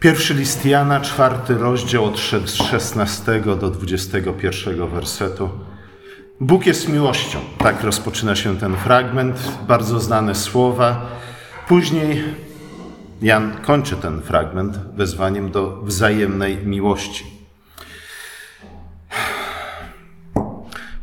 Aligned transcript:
Pierwszy 0.00 0.34
list 0.34 0.64
Jana, 0.64 1.00
czwarty 1.00 1.54
rozdział 1.54 2.04
od 2.04 2.18
16 2.18 3.40
do 3.40 3.70
21 3.70 4.88
wersetu. 4.88 5.50
Bóg 6.40 6.66
jest 6.66 6.88
miłością. 6.88 7.38
Tak 7.58 7.82
rozpoczyna 7.84 8.36
się 8.36 8.56
ten 8.56 8.76
fragment, 8.76 9.52
bardzo 9.68 10.00
znane 10.00 10.34
słowa. 10.34 11.06
Później 11.68 12.24
Jan 13.22 13.56
kończy 13.62 13.96
ten 13.96 14.22
fragment 14.22 14.78
wezwaniem 14.96 15.50
do 15.50 15.82
wzajemnej 15.82 16.56
miłości. 16.66 17.37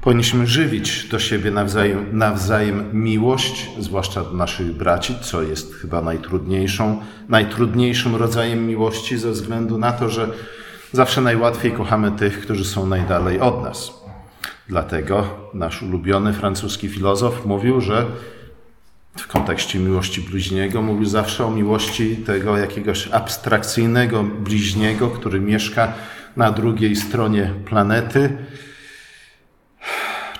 Powinniśmy 0.06 0.48
żywić 0.48 1.08
do 1.08 1.20
siebie 1.20 1.52
nawzajem, 1.52 2.18
nawzajem 2.18 3.04
miłość, 3.04 3.70
zwłaszcza 3.80 4.24
do 4.24 4.32
naszych 4.32 4.74
braci, 4.74 5.16
co 5.22 5.42
jest 5.42 5.76
chyba 5.76 6.02
najtrudniejszą, 6.02 7.02
najtrudniejszym 7.30 8.16
rodzajem 8.16 8.68
miłości, 8.68 9.18
ze 9.18 9.32
względu 9.32 9.78
na 9.78 9.92
to, 9.92 10.10
że 10.10 10.30
zawsze 10.92 11.22
najłatwiej 11.22 11.72
kochamy 11.72 12.12
tych, 12.12 12.42
którzy 12.42 12.66
są 12.66 12.86
najdalej 12.86 13.40
od 13.40 13.64
nas. 13.64 13.94
Dlatego 14.68 15.28
nasz 15.54 15.82
ulubiony 15.82 16.34
francuski 16.34 16.90
filozof 16.90 17.46
mówił, 17.46 17.82
że 17.82 18.06
w 19.18 19.28
kontekście 19.28 19.80
miłości 19.80 20.22
bliźniego 20.22 20.82
mówił 20.82 21.06
zawsze 21.06 21.46
o 21.46 21.52
miłości 21.52 22.18
tego 22.18 22.58
jakiegoś 22.58 23.08
abstrakcyjnego 23.08 24.24
bliźniego, 24.24 25.10
który 25.10 25.40
mieszka 25.40 25.94
na 26.38 26.52
drugiej 26.52 26.96
stronie 26.96 27.54
planety 27.66 28.38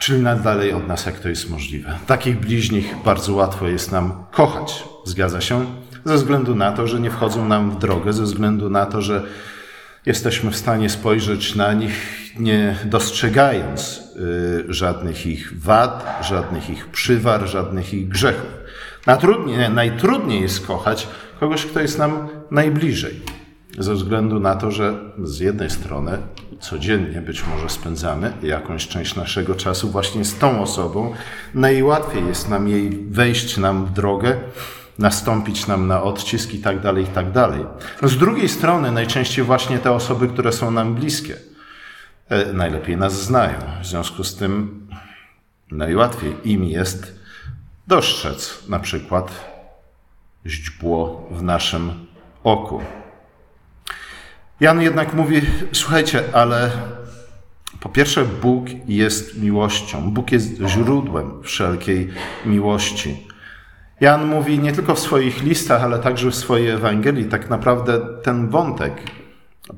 czyli 0.06 0.22
najdalej 0.22 0.74
od 0.74 0.88
nas, 0.88 1.06
jak 1.06 1.20
to 1.20 1.30
jest 1.30 1.50
możliwe. 1.50 1.98
Takich 2.08 2.40
bliźnich 2.40 2.96
bardzo 3.06 3.34
łatwo 3.34 3.68
jest 3.68 3.92
nam 3.92 4.26
kochać, 4.32 4.84
zgadza 5.06 5.42
się? 5.42 5.66
Ze 6.06 6.16
względu 6.16 6.56
na 6.56 6.72
to, 6.72 6.88
że 6.88 7.00
nie 7.00 7.12
wchodzą 7.12 7.48
nam 7.48 7.72
w 7.72 7.80
drogę, 7.80 8.14
ze 8.14 8.24
względu 8.24 8.70
na 8.70 8.86
to, 8.86 9.02
że 9.02 9.24
jesteśmy 10.06 10.52
w 10.52 10.56
stanie 10.56 10.90
spojrzeć 10.90 11.56
na 11.56 11.74
nich, 11.74 11.94
nie 12.40 12.76
dostrzegając 12.86 14.02
y, 14.70 14.74
żadnych 14.74 15.26
ich 15.26 15.60
wad, 15.62 16.20
żadnych 16.22 16.70
ich 16.70 16.88
przywar, 16.88 17.48
żadnych 17.48 17.94
ich 17.94 18.08
grzechów. 18.08 18.50
Najtrudniej, 19.06 19.70
najtrudniej 19.70 20.42
jest 20.42 20.68
kochać 20.68 21.08
kogoś, 21.40 21.66
kto 21.66 21.80
jest 21.80 22.00
nam 22.00 22.28
najbliżej 22.52 23.22
ze 23.78 23.94
względu 23.94 24.40
na 24.40 24.56
to, 24.56 24.72
że 24.72 24.94
z 25.24 25.40
jednej 25.40 25.70
strony 25.70 26.18
codziennie 26.60 27.22
być 27.22 27.44
może 27.48 27.70
spędzamy 27.70 28.34
jakąś 28.44 28.88
część 28.88 29.16
naszego 29.16 29.56
czasu 29.56 29.90
właśnie 29.90 30.26
z 30.26 30.38
tą 30.38 30.62
osobą, 30.62 31.14
najłatwiej 31.54 32.26
jest 32.26 32.50
nam 32.50 32.68
jej 32.68 32.90
wejść 33.10 33.58
nam 33.58 33.86
w 33.86 33.92
drogę, 33.92 34.38
nastąpić 35.00 35.68
nam 35.68 35.88
na 35.88 36.04
odcisk 36.04 36.54
i 36.54 36.60
tak 36.60 36.82
dalej, 36.82 37.04
i 37.04 37.08
tak 37.08 37.32
dalej. 37.32 37.66
Z 38.04 38.18
drugiej 38.18 38.50
strony 38.50 38.92
najczęściej 38.92 39.46
właśnie 39.46 39.80
te 39.80 39.92
osoby, 39.92 40.28
które 40.28 40.52
są 40.52 40.72
nam 40.72 40.96
bliskie, 40.96 41.36
e, 42.30 42.54
najlepiej 42.54 42.98
nas 42.98 43.24
znają. 43.24 43.60
W 43.82 43.86
związku 43.86 44.24
z 44.24 44.36
tym 44.36 44.88
najłatwiej 45.72 46.36
im 46.44 46.64
jest 46.64 47.20
dostrzec 47.88 48.64
na 48.70 48.80
przykład 48.80 49.32
źdźbło 50.46 51.30
w 51.32 51.44
naszym 51.44 51.92
oku. 52.44 52.82
Jan 54.60 54.82
jednak 54.82 55.14
mówi: 55.14 55.42
Słuchajcie, 55.72 56.24
ale 56.34 56.72
po 57.80 57.90
pierwsze, 57.90 58.26
Bóg 58.42 58.66
jest 58.88 59.42
miłością. 59.42 60.12
Bóg 60.12 60.32
jest 60.32 60.62
źródłem 60.68 61.44
wszelkiej 61.44 62.10
miłości. 62.46 63.28
Jan 64.02 64.26
mówi 64.26 64.60
nie 64.60 64.72
tylko 64.72 64.96
w 64.96 65.00
swoich 65.00 65.44
listach, 65.44 65.84
ale 65.84 66.00
także 66.00 66.32
w 66.32 66.36
swojej 66.36 66.70
Ewangelii. 66.70 67.26
Tak 67.26 67.50
naprawdę 67.50 68.00
ten 68.24 68.50
wątek 68.50 68.94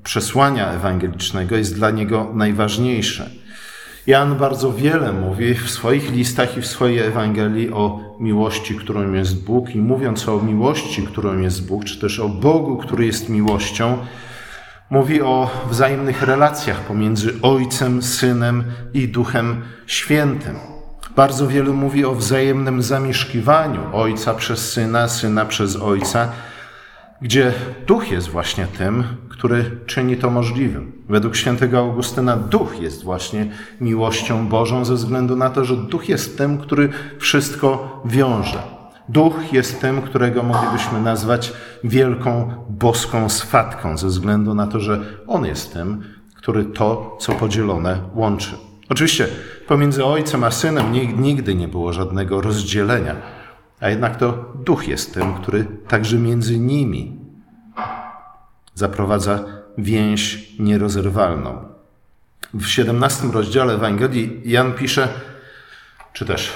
przesłania 0.04 0.72
ewangelicznego 0.72 1.56
jest 1.56 1.76
dla 1.76 1.92
niego 1.92 2.32
najważniejszy. 2.34 3.30
Jan 4.08 4.36
bardzo 4.36 4.74
wiele 4.74 5.14
mówi 5.14 5.54
w 5.54 5.70
swoich 5.70 6.12
listach 6.12 6.58
i 6.58 6.62
w 6.62 6.68
swojej 6.68 7.00
Ewangelii 7.00 7.72
o 7.72 8.16
miłości, 8.20 8.76
którą 8.76 9.14
jest 9.14 9.46
Bóg, 9.46 9.76
i 9.76 9.78
mówiąc 9.78 10.30
o 10.30 10.42
miłości, 10.42 11.04
którą 11.04 11.40
jest 11.40 11.68
Bóg, 11.68 11.86
czy 11.86 12.00
też 12.00 12.20
o 12.20 12.30
Bogu, 12.30 12.78
który 12.78 13.06
jest 13.06 13.30
miłością, 13.30 13.98
Mówi 14.90 15.22
o 15.22 15.50
wzajemnych 15.70 16.22
relacjach 16.22 16.80
pomiędzy 16.80 17.34
Ojcem, 17.42 18.04
Synem 18.04 18.64
i 18.94 19.08
Duchem 19.08 19.62
Świętym. 19.88 20.56
Bardzo 21.16 21.48
wielu 21.48 21.74
mówi 21.74 22.06
o 22.06 22.16
wzajemnym 22.16 22.82
zamieszkiwaniu 22.82 23.82
Ojca 23.94 24.34
przez 24.34 24.72
Syna, 24.72 25.08
Syna 25.08 25.46
przez 25.46 25.76
Ojca, 25.76 26.32
gdzie 27.22 27.54
Duch 27.88 28.12
jest 28.12 28.30
właśnie 28.30 28.68
tym, 28.78 29.04
który 29.30 29.72
czyni 29.86 30.18
to 30.18 30.30
możliwym. 30.30 30.92
Według 31.10 31.36
świętego 31.36 31.80
Augustyna 31.80 32.38
Duch 32.38 32.80
jest 32.82 33.04
właśnie 33.04 33.52
miłością 33.82 34.48
Bożą 34.48 34.86
ze 34.86 34.94
względu 34.94 35.36
na 35.36 35.50
to, 35.50 35.66
że 35.66 35.78
Duch 35.78 36.10
jest 36.10 36.38
tym, 36.38 36.58
który 36.58 36.90
wszystko 37.20 38.02
wiąże. 38.06 38.77
Duch 39.10 39.54
jest 39.54 39.82
tym, 39.82 40.02
którego 40.02 40.44
moglibyśmy 40.44 41.02
nazwać 41.02 41.54
wielką 41.84 42.52
boską 42.70 43.30
swatką, 43.30 43.98
ze 43.98 44.08
względu 44.08 44.54
na 44.54 44.68
to, 44.68 44.80
że 44.80 45.02
On 45.28 45.46
jest 45.46 45.74
tym, 45.74 46.04
który 46.36 46.66
to, 46.66 47.18
co 47.20 47.34
podzielone, 47.34 48.00
łączy. 48.16 48.56
Oczywiście 48.90 49.28
pomiędzy 49.68 50.06
Ojcem 50.06 50.44
a 50.44 50.52
Synem 50.52 50.92
nigdy 51.22 51.56
nie 51.56 51.68
było 51.68 51.94
żadnego 51.94 52.42
rozdzielenia, 52.42 53.16
a 53.80 53.90
jednak 53.90 54.16
to 54.16 54.54
Duch 54.56 54.88
jest 54.88 55.14
tym, 55.14 55.34
który 55.34 55.66
także 55.88 56.18
między 56.18 56.60
nimi 56.60 57.20
zaprowadza 58.74 59.44
więź 59.78 60.54
nierozerwalną. 60.60 61.66
W 62.54 62.66
17 62.66 63.28
rozdziale 63.34 63.74
Ewangelii 63.74 64.42
Jan 64.46 64.74
pisze, 64.74 65.08
czy 66.14 66.26
też 66.26 66.54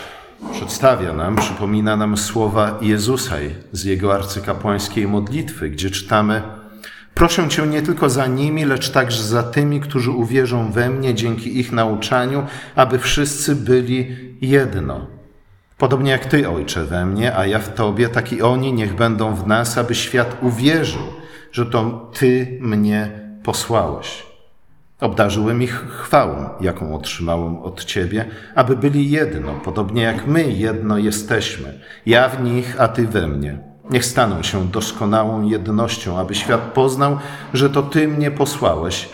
przedstawia 0.51 1.13
nam, 1.13 1.35
przypomina 1.35 1.95
nam 1.95 2.17
słowa 2.17 2.77
Jezusa 2.81 3.35
z 3.71 3.83
jego 3.83 4.13
arcykapłańskiej 4.13 5.07
modlitwy, 5.07 5.69
gdzie 5.69 5.89
czytamy: 5.89 6.41
Proszę 7.13 7.49
Cię 7.49 7.67
nie 7.67 7.81
tylko 7.81 8.09
za 8.09 8.27
nimi, 8.27 8.65
lecz 8.65 8.89
także 8.89 9.23
za 9.23 9.43
tymi, 9.43 9.81
którzy 9.81 10.11
uwierzą 10.11 10.71
we 10.71 10.89
mnie 10.89 11.13
dzięki 11.13 11.59
ich 11.59 11.71
nauczaniu, 11.71 12.45
aby 12.75 12.99
wszyscy 12.99 13.55
byli 13.55 14.17
jedno. 14.41 15.07
Podobnie 15.77 16.11
jak 16.11 16.25
Ty, 16.25 16.49
Ojcze, 16.49 16.85
we 16.85 17.05
mnie, 17.05 17.35
a 17.35 17.45
ja 17.45 17.59
w 17.59 17.73
Tobie, 17.73 18.09
tak 18.09 18.33
i 18.33 18.41
oni 18.41 18.73
niech 18.73 18.95
będą 18.95 19.35
w 19.35 19.47
nas, 19.47 19.77
aby 19.77 19.95
świat 19.95 20.37
uwierzył, 20.41 21.03
że 21.51 21.65
to 21.65 22.11
Ty 22.13 22.57
mnie 22.61 23.11
posłałeś. 23.43 24.30
Obdarzyłem 25.01 25.61
ich 25.61 25.87
chwałą, 25.89 26.49
jaką 26.59 26.95
otrzymałem 26.95 27.57
od 27.57 27.85
Ciebie, 27.85 28.25
aby 28.55 28.75
byli 28.75 29.09
jedno, 29.09 29.53
podobnie 29.53 30.01
jak 30.01 30.27
my 30.27 30.43
jedno 30.43 30.97
jesteśmy. 30.97 31.79
Ja 32.05 32.29
w 32.29 32.43
nich, 32.43 32.75
a 32.79 32.87
Ty 32.87 33.07
we 33.07 33.27
mnie. 33.27 33.59
Niech 33.89 34.05
staną 34.05 34.43
się 34.43 34.67
doskonałą 34.67 35.43
jednością, 35.49 36.17
aby 36.17 36.35
świat 36.35 36.61
poznał, 36.61 37.17
że 37.53 37.69
to 37.69 37.83
Ty 37.83 38.07
mnie 38.07 38.31
posłałeś 38.31 39.09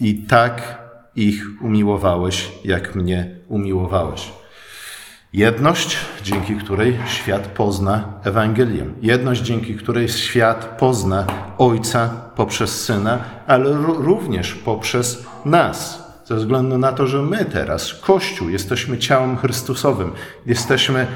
i 0.00 0.22
tak 0.22 0.82
ich 1.16 1.44
umiłowałeś, 1.62 2.52
jak 2.64 2.94
mnie 2.94 3.36
umiłowałeś. 3.48 4.37
Jedność, 5.32 5.96
dzięki 6.22 6.56
której 6.56 6.98
świat 7.06 7.46
pozna 7.46 8.04
Ewangelię. 8.24 8.84
Jedność, 9.02 9.42
dzięki 9.42 9.76
której 9.76 10.08
świat 10.08 10.76
pozna 10.78 11.26
Ojca 11.58 12.10
poprzez 12.36 12.84
Syna, 12.84 13.18
ale 13.46 13.72
również 13.82 14.54
poprzez 14.54 15.26
nas. 15.44 16.08
Ze 16.24 16.36
względu 16.36 16.78
na 16.78 16.92
to, 16.92 17.06
że 17.06 17.22
my 17.22 17.44
teraz, 17.44 17.94
Kościół, 17.94 18.48
jesteśmy 18.48 18.98
ciałem 18.98 19.36
Chrystusowym, 19.36 20.12
jesteśmy 20.46 21.06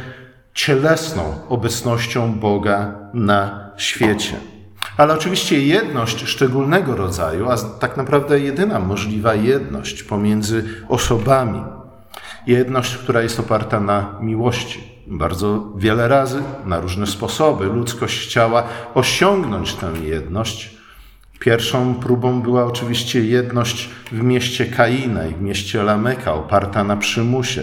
cielesną 0.55 1.23
obecnością 1.49 2.35
Boga 2.35 2.95
na 3.15 3.71
świecie. 3.77 4.37
Ale 4.97 5.15
oczywiście 5.15 5.67
jedność 5.67 6.27
szczególnego 6.27 6.97
rodzaju, 6.97 7.51
a 7.51 7.57
tak 7.57 7.97
naprawdę 7.97 8.41
jedyna 8.41 8.79
możliwa 8.79 9.35
jedność 9.35 10.03
pomiędzy 10.03 10.65
osobami, 10.89 11.63
Jedność, 12.47 12.97
która 12.97 13.23
jest 13.23 13.41
oparta 13.41 13.81
na 13.81 14.19
miłości. 14.21 14.93
Bardzo 15.07 15.73
wiele 15.77 16.09
razy, 16.09 16.43
na 16.65 16.81
różne 16.81 17.07
sposoby, 17.07 17.65
ludzkość 17.65 18.27
chciała 18.27 18.63
osiągnąć 18.95 19.75
tę 19.75 19.93
jedność. 20.03 20.77
Pierwszą 21.39 21.95
próbą 21.95 22.43
była 22.43 22.65
oczywiście 22.65 23.25
jedność 23.25 23.91
w 24.13 24.23
mieście 24.23 24.67
Kaina 24.67 25.27
i 25.27 25.35
w 25.35 25.43
mieście 25.43 25.83
Lameka, 25.83 26.35
oparta 26.35 26.85
na 26.85 26.97
przymusie. 26.97 27.63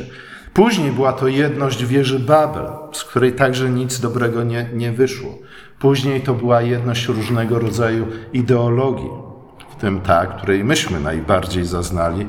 Później 0.53 0.91
była 0.91 1.13
to 1.13 1.27
jedność 1.27 1.85
wieży 1.85 2.19
Babel, 2.19 2.65
z 2.91 3.03
której 3.03 3.33
także 3.33 3.69
nic 3.69 3.99
dobrego 3.99 4.43
nie, 4.43 4.69
nie 4.73 4.91
wyszło. 4.91 5.37
Później 5.79 6.21
to 6.21 6.33
była 6.33 6.61
jedność 6.61 7.07
różnego 7.07 7.59
rodzaju 7.59 8.07
ideologii, 8.33 9.09
w 9.69 9.75
tym 9.75 10.01
ta, 10.01 10.25
której 10.25 10.63
myśmy 10.63 10.99
najbardziej 10.99 11.65
zaznali, 11.65 12.25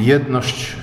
jedność 0.00 0.76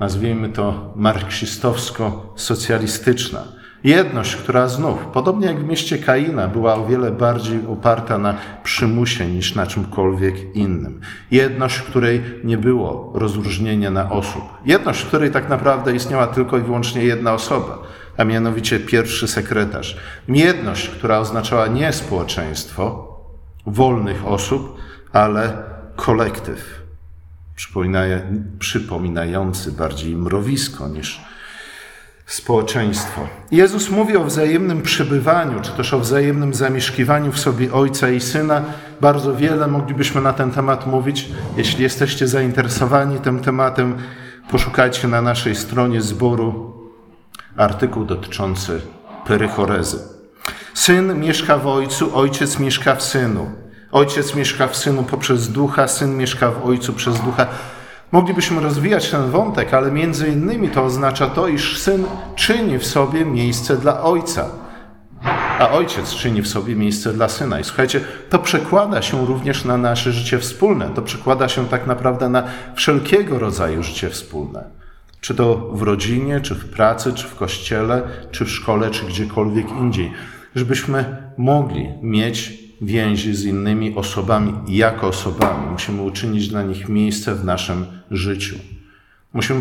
nazwijmy 0.00 0.48
to 0.48 0.92
marksistowsko-socjalistyczna. 0.96 3.38
Jedność, 3.84 4.36
która 4.36 4.68
znów, 4.68 4.98
podobnie 5.12 5.46
jak 5.46 5.58
w 5.58 5.68
mieście 5.68 5.98
Kaina, 5.98 6.48
była 6.48 6.74
o 6.74 6.86
wiele 6.86 7.10
bardziej 7.10 7.66
oparta 7.66 8.18
na 8.18 8.34
przymusie 8.64 9.26
niż 9.26 9.54
na 9.54 9.66
czymkolwiek 9.66 10.56
innym. 10.56 11.00
Jedność, 11.30 11.76
w 11.76 11.84
której 11.84 12.22
nie 12.44 12.58
było 12.58 13.12
rozróżnienia 13.14 13.90
na 13.90 14.10
osób. 14.10 14.42
Jedność, 14.66 15.02
w 15.02 15.06
której 15.06 15.30
tak 15.30 15.48
naprawdę 15.48 15.94
istniała 15.94 16.26
tylko 16.26 16.58
i 16.58 16.62
wyłącznie 16.62 17.04
jedna 17.04 17.32
osoba, 17.32 17.78
a 18.16 18.24
mianowicie 18.24 18.80
pierwszy 18.80 19.28
sekretarz. 19.28 19.96
Jedność, 20.28 20.88
która 20.88 21.18
oznaczała 21.18 21.66
nie 21.66 21.92
społeczeństwo 21.92 23.16
wolnych 23.66 24.26
osób, 24.26 24.76
ale 25.12 25.52
kolektyw, 25.96 26.79
przypominający 28.58 29.72
bardziej 29.72 30.16
mrowisko 30.16 30.88
niż 30.88 31.20
społeczeństwo. 32.26 33.28
Jezus 33.50 33.90
mówi 33.90 34.16
o 34.16 34.24
wzajemnym 34.24 34.82
przebywaniu, 34.82 35.60
czy 35.60 35.70
też 35.70 35.94
o 35.94 36.00
wzajemnym 36.00 36.54
zamieszkiwaniu 36.54 37.32
w 37.32 37.40
sobie 37.40 37.72
Ojca 37.72 38.10
i 38.10 38.20
Syna. 38.20 38.62
Bardzo 39.00 39.36
wiele 39.36 39.66
moglibyśmy 39.66 40.20
na 40.20 40.32
ten 40.32 40.50
temat 40.50 40.86
mówić. 40.86 41.28
Jeśli 41.56 41.82
jesteście 41.82 42.28
zainteresowani 42.28 43.18
tym 43.18 43.40
tematem, 43.40 43.96
poszukajcie 44.50 45.08
na 45.08 45.22
naszej 45.22 45.56
stronie 45.56 46.02
zboru 46.02 46.74
artykuł 47.56 48.04
dotyczący 48.04 48.80
perychorezy. 49.26 49.98
Syn 50.74 51.20
mieszka 51.20 51.58
w 51.58 51.66
Ojcu, 51.66 52.16
Ojciec 52.16 52.58
mieszka 52.58 52.94
w 52.94 53.02
Synu. 53.02 53.50
Ojciec 53.92 54.34
mieszka 54.34 54.68
w 54.68 54.76
Synu 54.76 55.02
poprzez 55.02 55.52
Ducha, 55.52 55.88
Syn 55.88 56.16
mieszka 56.16 56.50
w 56.50 56.66
Ojcu 56.66 56.92
przez 56.92 57.20
Ducha. 57.20 57.46
Moglibyśmy 58.12 58.60
rozwijać 58.60 59.10
ten 59.10 59.30
wątek, 59.30 59.74
ale 59.74 59.92
między 59.92 60.28
innymi 60.28 60.68
to 60.68 60.84
oznacza 60.84 61.26
to, 61.26 61.48
iż 61.48 61.78
syn 61.78 62.04
czyni 62.36 62.78
w 62.78 62.86
sobie 62.86 63.24
miejsce 63.24 63.76
dla 63.76 64.02
ojca, 64.02 64.48
a 65.58 65.70
ojciec 65.70 66.14
czyni 66.14 66.42
w 66.42 66.48
sobie 66.48 66.76
miejsce 66.76 67.12
dla 67.12 67.28
syna. 67.28 67.60
I 67.60 67.64
słuchajcie, 67.64 68.00
to 68.30 68.38
przekłada 68.38 69.02
się 69.02 69.26
również 69.26 69.64
na 69.64 69.76
nasze 69.76 70.12
życie 70.12 70.38
wspólne. 70.38 70.90
To 70.94 71.02
przekłada 71.02 71.48
się 71.48 71.68
tak 71.68 71.86
naprawdę 71.86 72.28
na 72.28 72.42
wszelkiego 72.74 73.38
rodzaju 73.38 73.82
życie 73.82 74.10
wspólne. 74.10 74.64
Czy 75.20 75.34
to 75.34 75.56
w 75.56 75.82
rodzinie, 75.82 76.40
czy 76.40 76.54
w 76.54 76.70
pracy, 76.70 77.12
czy 77.12 77.26
w 77.26 77.34
kościele, 77.34 78.02
czy 78.30 78.44
w 78.44 78.50
szkole, 78.50 78.90
czy 78.90 79.06
gdziekolwiek 79.06 79.70
indziej. 79.70 80.12
Żebyśmy 80.54 81.16
mogli 81.38 81.88
mieć 82.02 82.69
więzi 82.80 83.34
z 83.34 83.44
innymi 83.44 83.94
osobami 83.94 84.52
jako 84.68 85.08
osobami. 85.08 85.70
Musimy 85.70 86.02
uczynić 86.02 86.48
dla 86.48 86.62
nich 86.62 86.88
miejsce 86.88 87.34
w 87.34 87.44
naszym 87.44 87.86
życiu. 88.10 88.56
Musimy 89.32 89.60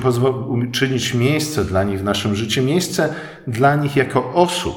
uczynić 0.69 1.13
miejsce 1.13 1.65
dla 1.65 1.83
nich 1.83 1.99
w 1.99 2.03
naszym 2.03 2.35
życiu, 2.35 2.63
miejsce 2.63 3.15
dla 3.47 3.75
nich 3.75 3.95
jako 3.95 4.33
osób. 4.33 4.75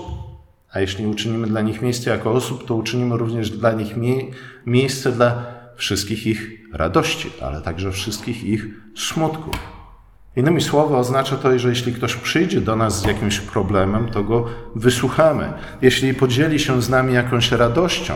A 0.73 0.81
jeśli 0.81 1.07
uczynimy 1.07 1.47
dla 1.47 1.61
nich 1.61 1.83
miejsce 1.83 2.11
jako 2.11 2.33
osób, 2.33 2.67
to 2.67 2.75
uczynimy 2.75 3.17
również 3.17 3.51
dla 3.51 3.73
nich 3.73 3.97
mie 3.97 4.15
miejsce 4.67 5.13
dla 5.13 5.45
wszystkich 5.77 6.27
ich 6.27 6.51
radości, 6.73 7.31
ale 7.43 7.63
także 7.63 7.93
wszystkich 7.93 8.45
ich 8.45 8.67
smutków. 8.97 9.82
Innymi 10.37 10.61
słowy, 10.61 10.97
oznacza 10.97 11.37
to, 11.37 11.59
że 11.59 11.69
jeśli 11.69 11.93
ktoś 11.93 12.17
przyjdzie 12.17 12.61
do 12.61 12.77
nas 12.77 13.01
z 13.01 13.07
jakimś 13.07 13.41
problemem, 13.41 14.09
to 14.09 14.25
go 14.25 14.45
wysłuchamy. 14.75 15.53
Jeśli 15.83 16.15
podzieli 16.15 16.59
się 16.59 16.83
z 16.83 16.89
nami 16.89 17.15
jakąś 17.15 17.53
radością, 17.53 18.15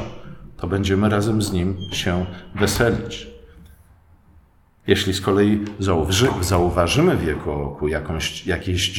to 0.56 0.66
będziemy 0.66 1.08
razem 1.08 1.42
z 1.42 1.52
nim 1.52 1.76
się 1.92 2.26
weselić. 2.54 3.26
Jeśli 4.86 5.14
z 5.14 5.20
kolei 5.20 5.64
zauważymy 6.40 7.16
w 7.16 7.26
jego 7.26 7.54
oku 7.54 7.88
jakąś, 7.88 8.46
jakieś, 8.46 8.92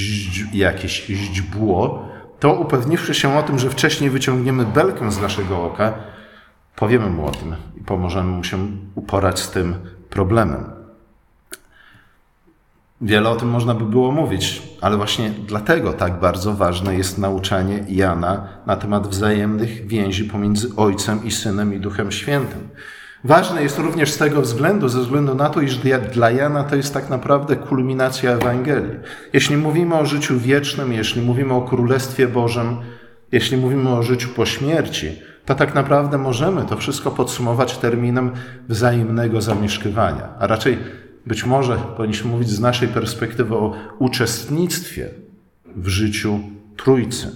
jakieś 0.54 1.06
źdźbło, 1.06 2.08
to 2.40 2.54
upewniwszy 2.54 3.14
się 3.14 3.38
o 3.38 3.44
tym, 3.44 3.60
że 3.60 3.70
wcześniej 3.70 4.10
wyciągniemy 4.10 4.66
belkę 4.66 5.12
z 5.12 5.22
naszego 5.22 5.64
oka, 5.64 5.94
powiemy 6.76 7.10
mu 7.10 7.26
o 7.26 7.32
tym 7.32 7.56
i 7.78 7.84
pomożemy 7.84 8.32
mu 8.32 8.44
się 8.44 8.58
uporać 8.96 9.40
z 9.40 9.52
tym 9.52 9.76
problemem. 10.10 10.77
Wiele 13.02 13.30
o 13.30 13.36
tym 13.36 13.50
można 13.50 13.74
by 13.74 13.86
było 13.86 14.12
mówić, 14.12 14.62
ale 14.82 14.98
właśnie 14.98 15.32
dlatego 15.48 15.94
tak 15.94 16.20
bardzo 16.20 16.54
ważne 16.54 16.96
jest 16.96 17.18
nauczanie 17.18 17.84
Jana 17.90 18.48
na 18.66 18.76
temat 18.76 19.08
wzajemnych 19.08 19.88
więzi 19.88 20.24
pomiędzy 20.24 20.68
Ojcem 20.78 21.26
i 21.26 21.32
Synem 21.32 21.74
i 21.74 21.80
Duchem 21.80 22.12
Świętym. 22.12 22.70
Ważne 23.24 23.64
jest 23.64 23.80
również 23.80 24.12
z 24.12 24.18
tego 24.18 24.42
względu, 24.42 24.90
ze 24.90 25.00
względu 25.00 25.36
na 25.36 25.50
to, 25.50 25.62
iż 25.62 25.80
dla 26.14 26.32
Jana 26.32 26.64
to 26.64 26.76
jest 26.76 26.94
tak 26.94 27.10
naprawdę 27.10 27.56
kulminacja 27.56 28.32
Ewangelii. 28.32 28.96
Jeśli 29.34 29.58
mówimy 29.58 29.96
o 29.96 30.06
życiu 30.06 30.40
wiecznym, 30.40 30.94
jeśli 30.94 31.22
mówimy 31.22 31.54
o 31.54 31.62
Królestwie 31.62 32.28
Bożym, 32.28 32.78
jeśli 33.32 33.58
mówimy 33.58 33.90
o 33.90 34.04
życiu 34.04 34.30
po 34.36 34.46
śmierci, 34.46 35.22
to 35.46 35.56
tak 35.56 35.76
naprawdę 35.76 36.18
możemy 36.18 36.66
to 36.66 36.78
wszystko 36.78 37.12
podsumować 37.12 37.78
terminem 37.78 38.32
wzajemnego 38.70 39.42
zamieszkiwania, 39.42 40.30
a 40.40 40.48
raczej 40.48 40.78
być 41.28 41.46
może 41.46 41.78
powinniśmy 41.98 42.32
mówić 42.32 42.50
z 42.50 42.60
naszej 42.60 42.88
perspektywy 42.88 43.56
o 43.56 43.74
uczestnictwie 44.00 45.10
w 45.76 45.88
życiu 45.88 46.40
Trójcy. 46.78 47.32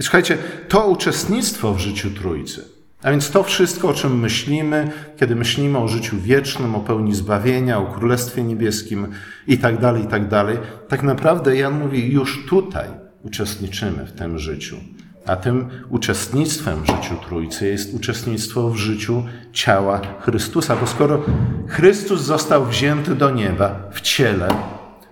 I 0.00 0.02
słuchajcie, 0.02 0.38
to 0.68 0.88
uczestnictwo 0.88 1.74
w 1.74 1.78
życiu 1.78 2.10
Trójcy, 2.10 2.64
a 3.02 3.10
więc 3.10 3.30
to 3.30 3.42
wszystko, 3.42 3.88
o 3.88 3.94
czym 3.94 4.20
myślimy, 4.20 4.90
kiedy 5.16 5.36
myślimy 5.36 5.78
o 5.78 5.88
życiu 5.88 6.16
wiecznym, 6.20 6.74
o 6.74 6.80
pełni 6.80 7.14
zbawienia, 7.14 7.78
o 7.78 7.86
Królestwie 7.86 8.42
Niebieskim 8.42 9.06
i 9.46 9.58
tak 9.58 9.80
dalej, 9.80 10.04
i 10.04 10.06
tak 10.06 10.28
dalej, 10.28 10.58
tak 10.88 11.02
naprawdę 11.02 11.56
Jan 11.56 11.78
mówi, 11.78 12.12
już 12.12 12.46
tutaj 12.46 12.88
uczestniczymy 13.22 14.06
w 14.06 14.12
tym 14.12 14.38
życiu. 14.38 14.76
A 15.26 15.36
tym 15.36 15.68
uczestnictwem 15.88 16.82
w 16.82 16.86
życiu 16.86 17.14
Trójcy 17.28 17.68
jest 17.68 17.94
uczestnictwo 17.94 18.70
w 18.70 18.76
życiu 18.76 19.24
ciała 19.52 20.00
Chrystusa, 20.20 20.76
bo 20.76 20.86
skoro 20.86 21.22
Chrystus 21.68 22.20
został 22.20 22.66
wzięty 22.66 23.14
do 23.14 23.30
nieba 23.30 23.80
w 23.92 24.00
ciele, 24.00 24.48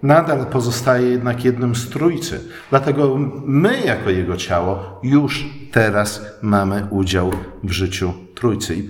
nadal 0.02 0.46
pozostaje 0.46 1.08
jednak 1.08 1.44
jednym 1.44 1.74
z 1.76 1.88
Trójcy. 1.88 2.40
Dlatego 2.70 3.18
my, 3.44 3.80
jako 3.80 4.10
Jego 4.10 4.36
ciało, 4.36 5.00
już 5.02 5.44
teraz 5.70 6.22
mamy 6.42 6.86
udział 6.90 7.32
w 7.64 7.72
życiu 7.72 8.12
Trójcy. 8.34 8.82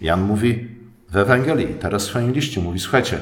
Jan 0.00 0.22
mówi 0.22 0.68
w 1.10 1.16
Ewangelii, 1.16 1.74
teraz 1.80 2.02
w 2.02 2.08
swoim 2.08 2.32
liście 2.32 2.60
mówi, 2.60 2.80
słuchajcie, 2.80 3.18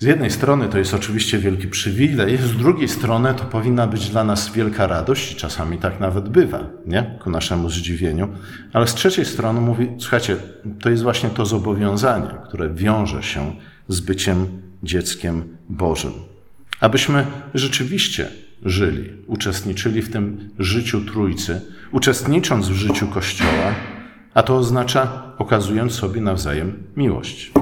z 0.00 0.04
jednej 0.04 0.30
strony 0.30 0.68
to 0.68 0.78
jest 0.78 0.94
oczywiście 0.94 1.38
wielki 1.38 1.68
przywilej, 1.68 2.36
z 2.36 2.56
drugiej 2.56 2.88
strony 2.88 3.34
to 3.34 3.44
powinna 3.44 3.86
być 3.86 4.08
dla 4.08 4.24
nas 4.24 4.52
wielka 4.52 4.86
radość 4.86 5.32
i 5.32 5.36
czasami 5.36 5.78
tak 5.78 6.00
nawet 6.00 6.28
bywa, 6.28 6.66
nie? 6.86 7.18
Ku 7.22 7.30
naszemu 7.30 7.70
zdziwieniu. 7.70 8.28
Ale 8.72 8.86
z 8.86 8.94
trzeciej 8.94 9.24
strony 9.24 9.60
mówi, 9.60 9.88
słuchajcie, 9.98 10.36
to 10.80 10.90
jest 10.90 11.02
właśnie 11.02 11.30
to 11.30 11.46
zobowiązanie, 11.46 12.28
które 12.48 12.74
wiąże 12.74 13.22
się 13.22 13.56
z 13.88 14.00
byciem 14.00 14.46
dzieckiem 14.82 15.56
Bożym. 15.68 16.12
Abyśmy 16.80 17.26
rzeczywiście 17.54 18.28
żyli, 18.64 19.10
uczestniczyli 19.26 20.02
w 20.02 20.12
tym 20.12 20.50
życiu 20.58 21.00
Trójcy, 21.00 21.60
uczestnicząc 21.92 22.68
w 22.68 22.74
życiu 22.74 23.06
Kościoła, 23.06 23.74
a 24.34 24.42
to 24.42 24.56
oznacza 24.56 25.22
okazując 25.38 25.92
sobie 25.92 26.20
nawzajem 26.20 26.82
miłość. 26.96 27.52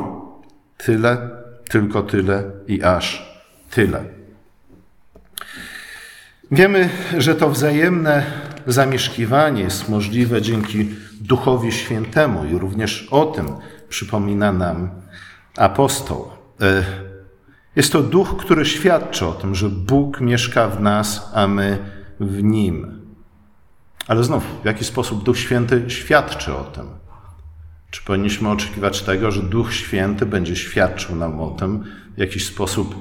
Tyle 0.76 1.37
tylko 1.68 2.02
tyle 2.02 2.44
i 2.66 2.82
aż 2.82 3.32
tyle. 3.70 4.04
Wiemy, 6.50 6.90
że 7.18 7.34
to 7.34 7.50
wzajemne 7.50 8.22
zamieszkiwanie 8.66 9.62
jest 9.62 9.88
możliwe 9.88 10.42
dzięki 10.42 10.90
Duchowi 11.20 11.72
Świętemu 11.72 12.44
i 12.44 12.58
również 12.58 13.08
o 13.10 13.26
tym 13.26 13.48
przypomina 13.88 14.52
nam 14.52 14.90
apostoł. 15.56 16.28
E, 16.60 16.84
jest 17.76 17.92
to 17.92 18.02
duch, 18.02 18.36
który 18.36 18.64
świadczy 18.64 19.26
o 19.26 19.32
tym, 19.32 19.54
że 19.54 19.68
Bóg 19.68 20.20
mieszka 20.20 20.68
w 20.68 20.80
nas, 20.80 21.30
a 21.34 21.48
my 21.48 21.78
w 22.20 22.42
nim. 22.42 23.00
Ale 24.08 24.24
znów, 24.24 24.44
w 24.62 24.64
jaki 24.64 24.84
sposób 24.84 25.24
Duch 25.24 25.38
Święty 25.38 25.84
świadczy 25.88 26.54
o 26.54 26.64
tym? 26.64 26.86
Czy 27.90 28.02
powinniśmy 28.02 28.50
oczekiwać 28.50 29.02
tego, 29.02 29.30
że 29.30 29.42
Duch 29.42 29.74
Święty 29.74 30.26
będzie 30.26 30.56
świadczył 30.56 31.16
nam 31.16 31.40
o 31.40 31.50
tym 31.50 31.84
w 32.16 32.18
jakiś 32.18 32.46
sposób 32.46 32.94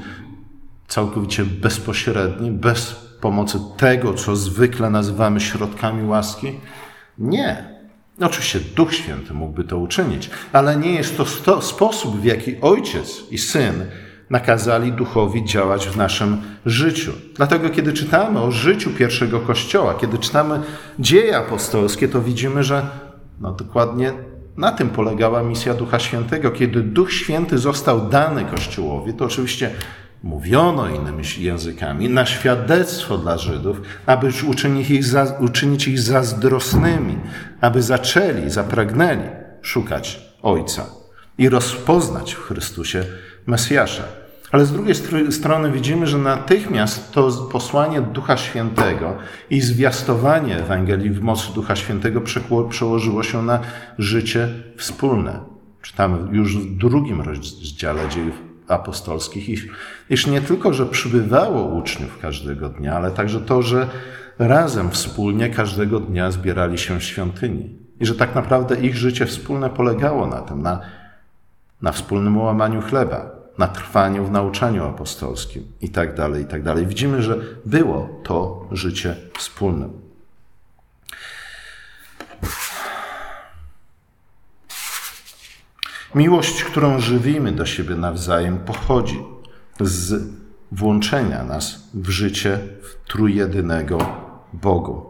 całkowicie 0.88 1.46
bezpośredni, 1.46 2.52
bez 2.52 2.96
pomocy 3.22 3.60
tego, 3.78 4.14
co 4.14 4.36
zwykle 4.36 4.90
nazywamy 4.90 5.40
środkami 5.40 6.08
łaski? 6.08 6.54
Nie. 7.18 7.78
Oczywiście 8.22 8.60
Duch 8.76 8.94
Święty 8.94 9.34
mógłby 9.34 9.64
to 9.64 9.78
uczynić, 9.78 10.30
ale 10.54 10.76
nie 10.76 10.92
jest 10.92 11.18
to 11.18 11.26
sto, 11.26 11.62
sposób, 11.62 12.22
w 12.22 12.24
jaki 12.24 12.62
Ojciec 12.62 13.24
i 13.32 13.38
Syn 13.38 13.86
nakazali 14.30 14.92
Duchowi 14.92 15.46
działać 15.46 15.88
w 15.88 15.98
naszym 15.98 16.42
życiu. 16.66 17.12
Dlatego, 17.36 17.70
kiedy 17.70 17.94
czytamy 17.94 18.40
o 18.40 18.52
życiu 18.52 18.90
pierwszego 18.90 19.40
Kościoła, 19.40 19.94
kiedy 19.94 20.18
czytamy 20.18 20.62
dzieje 21.00 21.38
apostolskie, 21.38 22.08
to 22.08 22.22
widzimy, 22.22 22.64
że 22.64 22.88
no, 23.42 23.52
dokładnie 23.52 24.14
na 24.58 24.72
tym 24.72 24.90
polegała 24.90 25.44
misja 25.44 25.74
Ducha 25.74 26.00
Świętego. 26.00 26.52
Kiedy 26.52 26.82
Duch 26.82 27.14
Święty 27.14 27.58
został 27.58 28.10
dany 28.10 28.46
Kościołowi, 28.46 29.14
to 29.14 29.26
oczywiście 29.26 29.72
mówiono 30.24 30.90
innymi 30.90 31.24
językami, 31.38 32.10
na 32.10 32.26
świadectwo 32.26 33.18
dla 33.18 33.38
Żydów, 33.38 33.82
aby 34.06 34.30
uczynić 34.50 34.90
ich, 34.90 35.06
za, 35.06 35.38
uczynić 35.40 35.88
ich 35.88 36.00
zazdrosnymi, 36.00 37.18
aby 37.62 37.82
zaczęli, 37.82 38.50
zapragnęli 38.50 39.30
szukać 39.62 40.22
Ojca 40.42 40.86
i 41.38 41.50
rozpoznać 41.50 42.34
w 42.34 42.42
Chrystusie 42.42 43.04
Mesjasza. 43.46 44.04
Ale 44.52 44.66
z 44.66 44.72
drugiej 44.72 44.96
strony 45.32 45.72
widzimy, 45.72 46.08
że 46.08 46.18
natychmiast 46.18 47.12
to 47.12 47.32
posłanie 47.32 48.02
Ducha 48.02 48.38
Świętego 48.38 49.16
i 49.50 49.62
zwiastowanie 49.62 50.58
Ewangelii 50.58 51.10
w 51.10 51.22
mocy 51.22 51.54
Ducha 51.54 51.76
Świętego 51.76 52.22
przełożyło 52.70 53.24
się 53.24 53.44
na 53.44 53.60
życie 53.98 54.50
wspólne. 54.78 55.40
Czytamy 55.82 56.38
już 56.38 56.58
w 56.58 56.78
drugim 56.78 57.22
rozdziale 57.22 58.10
dziejów 58.10 58.42
apostolskich, 58.68 59.50
iż, 60.10 60.28
nie 60.28 60.42
tylko, 60.42 60.74
że 60.74 60.86
przybywało 60.86 61.64
uczniów 61.64 62.20
każdego 62.20 62.70
dnia, 62.70 62.96
ale 62.96 63.12
także 63.12 63.42
to, 63.42 63.62
że 63.62 63.88
razem, 64.40 64.90
wspólnie 64.90 65.50
każdego 65.50 66.00
dnia 66.00 66.32
zbierali 66.32 66.78
się 66.78 67.00
w 67.00 67.04
świątyni. 67.04 67.70
I 68.00 68.06
że 68.06 68.16
tak 68.16 68.36
naprawdę 68.36 68.76
ich 68.76 68.96
życie 68.96 69.26
wspólne 69.26 69.70
polegało 69.70 70.28
na 70.28 70.42
tym, 70.42 70.62
na, 70.62 70.82
na 71.82 71.92
wspólnym 71.92 72.38
łamaniu 72.38 72.82
chleba, 72.82 73.37
na 73.58 73.68
trwaniu 73.68 74.26
w 74.26 74.32
nauczaniu 74.32 74.86
apostolskim 74.86 75.64
i 75.82 75.90
tak 75.90 76.16
dalej, 76.16 76.44
i 76.44 76.46
tak 76.46 76.64
dalej. 76.64 76.88
Widzimy, 76.88 77.22
że 77.22 77.38
było 77.66 78.22
to 78.24 78.68
życie 78.72 79.16
wspólne. 79.38 79.90
Miłość, 86.16 86.64
którą 86.64 87.00
żywimy 87.00 87.52
do 87.52 87.66
siebie 87.66 87.96
nawzajem, 87.96 88.58
pochodzi 88.58 89.20
z 89.80 90.30
włączenia 90.72 91.44
nas 91.44 91.90
w 91.94 92.10
życie 92.10 92.60
w 92.82 93.10
trójjedynego 93.10 93.98
Bogu, 94.54 95.10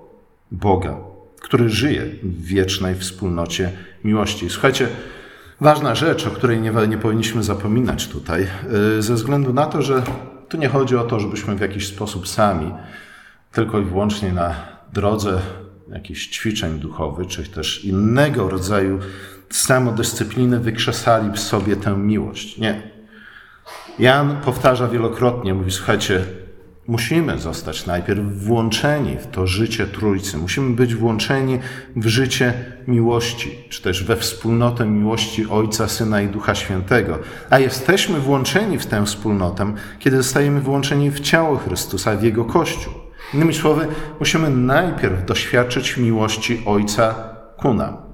Boga, 0.52 0.98
który 1.42 1.70
żyje 1.70 2.06
w 2.24 2.46
wiecznej 2.46 2.96
wspólnocie 2.96 3.72
miłości. 4.04 4.50
Słuchajcie, 4.50 4.88
ważna 5.62 5.96
rzecz, 5.96 6.28
o 6.28 6.32
której 6.32 6.62
nie, 6.62 6.72
nie 6.88 6.98
powinniśmy 6.98 7.44
zapominać 7.44 8.08
tutaj, 8.08 8.48
y, 8.98 9.02
ze 9.02 9.14
względu 9.14 9.54
na 9.54 9.66
to, 9.66 9.82
że 9.82 10.04
tu 10.50 10.58
nie 10.58 10.68
chodzi 10.70 10.96
o 10.96 11.04
to, 11.04 11.20
żebyśmy 11.20 11.56
w 11.56 11.62
jakiś 11.62 11.88
sposób 11.88 12.28
sami, 12.28 12.72
tylko 13.52 13.80
i 13.80 13.84
wyłącznie 13.84 14.32
na 14.32 14.56
drodze 14.94 15.42
jakichś 15.90 16.28
ćwiczeń 16.28 16.80
duchowych, 16.80 17.28
czy 17.28 17.44
też 17.44 17.86
innego 17.86 18.50
rodzaju 18.50 19.00
samodyscypliny 19.50 20.60
wykrzesali 20.60 21.32
w 21.32 21.40
sobie 21.40 21.76
tę 21.76 21.98
miłość. 21.98 22.58
Nie. 22.58 22.92
Jan 24.00 24.42
powtarza 24.46 24.88
wielokrotnie, 24.88 25.54
mówi, 25.54 25.72
słuchajcie, 25.72 26.26
musimy 26.88 27.40
zostać 27.40 27.86
najpierw 27.86 28.44
włączeni 28.44 29.18
w 29.18 29.28
to 29.28 29.48
życie 29.48 29.88
Trójcy. 29.88 30.38
Musimy 30.38 30.76
być 30.76 30.96
włączeni 30.96 31.60
w 31.96 32.08
życie 32.08 32.54
miłości, 32.88 33.56
czy 33.70 33.82
też 33.82 34.04
we 34.04 34.16
wspólnotę 34.16 34.86
miłości 34.86 35.48
Ojca, 35.50 35.88
Syna 35.88 36.22
i 36.22 36.28
Ducha 36.28 36.56
Świętego. 36.56 37.20
A 37.50 37.60
jesteśmy 37.60 38.20
włączeni 38.20 38.78
w 38.78 38.86
tę 38.86 39.06
wspólnotę, 39.06 39.74
kiedy 40.00 40.18
zostajemy 40.18 40.62
włączeni 40.62 41.12
w 41.12 41.20
ciało 41.20 41.58
Chrystusa, 41.58 42.16
w 42.16 42.24
Jego 42.24 42.46
Kościół. 42.46 42.94
Innymi 43.34 43.54
słowy, 43.54 43.88
musimy 44.20 44.50
najpierw 44.50 45.26
doświadczyć 45.26 45.98
miłości 45.98 46.62
Ojca 46.66 47.16
ku 47.58 47.74
nam 47.74 48.07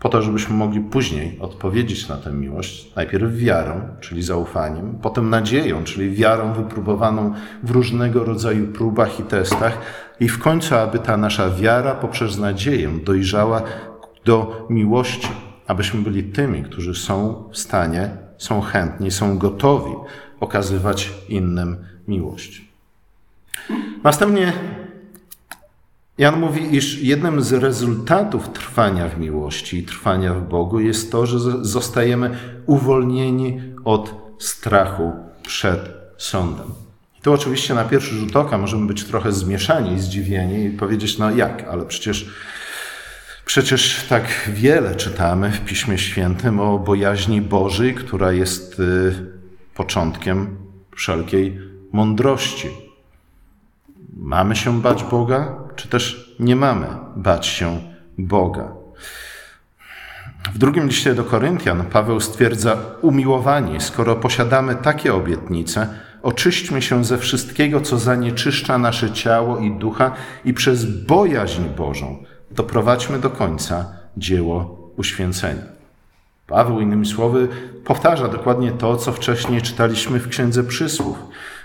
po 0.00 0.08
to, 0.08 0.22
żebyśmy 0.22 0.56
mogli 0.56 0.80
później 0.80 1.38
odpowiedzieć 1.40 2.08
na 2.08 2.16
tę 2.16 2.32
miłość, 2.32 2.94
najpierw 2.96 3.36
wiarą, 3.36 3.80
czyli 4.00 4.22
zaufaniem, 4.22 4.98
potem 5.02 5.30
nadzieją, 5.30 5.84
czyli 5.84 6.14
wiarą 6.14 6.52
wypróbowaną 6.52 7.34
w 7.62 7.70
różnego 7.70 8.24
rodzaju 8.24 8.66
próbach 8.68 9.20
i 9.20 9.22
testach, 9.22 9.78
i 10.20 10.28
w 10.28 10.38
końcu, 10.38 10.74
aby 10.74 10.98
ta 10.98 11.16
nasza 11.16 11.50
wiara 11.50 11.94
poprzez 11.94 12.38
nadzieję 12.38 12.88
dojrzała 13.04 13.62
do 14.24 14.66
miłości, 14.70 15.28
abyśmy 15.66 16.00
byli 16.00 16.24
tymi, 16.24 16.62
którzy 16.62 16.94
są 16.94 17.44
w 17.52 17.58
stanie, 17.58 18.10
są 18.38 18.60
chętni, 18.60 19.10
są 19.10 19.38
gotowi 19.38 19.92
okazywać 20.40 21.12
innym 21.28 21.76
miłość. 22.08 22.64
Następnie 24.04 24.52
Jan 26.20 26.40
mówi, 26.40 26.76
iż 26.76 27.02
jednym 27.02 27.42
z 27.42 27.52
rezultatów 27.52 28.48
trwania 28.48 29.08
w 29.08 29.18
miłości 29.18 29.78
i 29.78 29.82
trwania 29.82 30.34
w 30.34 30.48
Bogu 30.48 30.80
jest 30.80 31.12
to, 31.12 31.26
że 31.26 31.38
zostajemy 31.64 32.36
uwolnieni 32.66 33.60
od 33.84 34.14
strachu 34.38 35.12
przed 35.42 35.80
sądem. 36.18 36.66
I 37.18 37.22
tu 37.22 37.32
oczywiście 37.32 37.74
na 37.74 37.84
pierwszy 37.84 38.14
rzut 38.14 38.36
oka 38.36 38.58
możemy 38.58 38.86
być 38.86 39.04
trochę 39.04 39.32
zmieszani, 39.32 40.00
zdziwieni 40.00 40.64
i 40.64 40.70
powiedzieć, 40.70 41.18
no 41.18 41.30
jak, 41.30 41.64
ale 41.70 41.86
przecież, 41.86 42.30
przecież 43.44 44.06
tak 44.08 44.50
wiele 44.54 44.94
czytamy 44.94 45.50
w 45.50 45.64
Piśmie 45.64 45.98
Świętym 45.98 46.60
o 46.60 46.78
bojaźni 46.78 47.40
Bożej, 47.40 47.94
która 47.94 48.32
jest 48.32 48.80
y, 48.80 49.14
początkiem 49.74 50.56
wszelkiej 50.96 51.58
mądrości. 51.92 52.68
Mamy 54.16 54.56
się 54.56 54.80
bać 54.80 55.04
Boga? 55.04 55.69
Czy 55.80 55.88
też 55.88 56.34
nie 56.40 56.56
mamy 56.56 56.86
bać 57.16 57.46
się 57.46 57.80
Boga. 58.18 58.68
W 60.54 60.58
drugim 60.58 60.86
liście 60.86 61.14
do 61.14 61.24
Koryntian 61.24 61.84
Paweł 61.84 62.20
stwierdza: 62.20 62.76
Umiłowani, 63.02 63.80
skoro 63.80 64.16
posiadamy 64.16 64.74
takie 64.74 65.14
obietnice, 65.14 65.88
oczyśćmy 66.22 66.82
się 66.82 67.04
ze 67.04 67.18
wszystkiego, 67.18 67.80
co 67.80 67.98
zanieczyszcza 67.98 68.78
nasze 68.78 69.10
ciało 69.10 69.58
i 69.58 69.70
ducha, 69.70 70.12
i 70.44 70.54
przez 70.54 70.84
bojaźń 70.84 71.62
Bożą 71.76 72.24
doprowadźmy 72.50 73.18
do 73.18 73.30
końca 73.30 73.92
dzieło 74.16 74.90
uświęcenia. 74.96 75.62
Paweł, 76.46 76.80
innymi 76.80 77.06
słowy, 77.06 77.48
powtarza 77.84 78.28
dokładnie 78.28 78.72
to, 78.72 78.96
co 78.96 79.12
wcześniej 79.12 79.62
czytaliśmy 79.62 80.18
w 80.18 80.28
Księdze 80.28 80.64
Przysłów. 80.64 81.18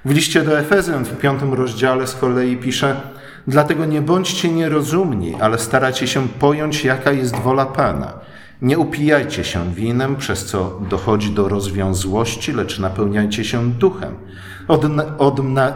W 0.06 0.12
liście 0.12 0.44
do 0.44 0.60
Efezjan 0.60 1.06
w 1.06 1.18
piątym 1.18 1.54
rozdziale 1.54 2.08
z 2.08 2.16
kolei 2.16 2.58
pisze: 2.58 3.02
Dlatego 3.48 3.86
nie 3.86 4.02
bądźcie 4.02 4.52
nierozumni, 4.52 5.36
ale 5.42 5.60
staracie 5.60 6.08
się 6.08 6.28
pojąć, 6.28 6.84
jaka 6.84 7.12
jest 7.12 7.36
wola 7.36 7.66
Pana. 7.66 8.14
Nie 8.62 8.80
upijajcie 8.80 9.44
się 9.44 9.74
winem, 9.74 10.16
przez 10.16 10.46
co 10.46 10.80
dochodzi 10.90 11.32
do 11.32 11.50
rozwiązłości, 11.50 12.54
lecz 12.54 12.80
napełniajcie 12.80 13.44
się 13.44 13.72
duchem. 13.72 14.16
Odna, 15.18 15.74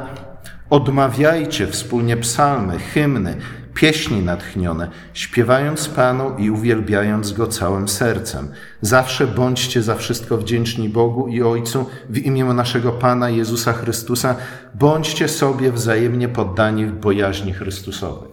odmawiajcie 0.70 1.68
wspólnie 1.68 2.18
psalmy, 2.18 2.80
hymny, 2.80 3.38
pieśni 3.74 4.22
natchnione, 4.22 4.90
śpiewając 5.14 5.90
Panu 5.90 6.38
i 6.38 6.50
uwielbiając 6.50 7.34
Go 7.34 7.48
całym 7.48 7.88
sercem. 7.88 8.48
Zawsze 8.82 9.28
bądźcie 9.28 9.82
za 9.82 9.96
wszystko 9.96 10.38
wdzięczni 10.38 10.90
Bogu 10.90 11.28
i 11.28 11.42
Ojcu 11.42 11.86
w 12.10 12.18
imię 12.18 12.46
naszego 12.46 12.92
Pana 12.92 13.30
Jezusa 13.30 13.74
Chrystusa. 13.74 14.36
Bądźcie 14.76 15.28
sobie 15.28 15.72
wzajemnie 15.72 16.28
poddani 16.28 16.86
w 16.86 16.92
bojaźni 16.92 17.54
Chrystusowej. 17.54 18.30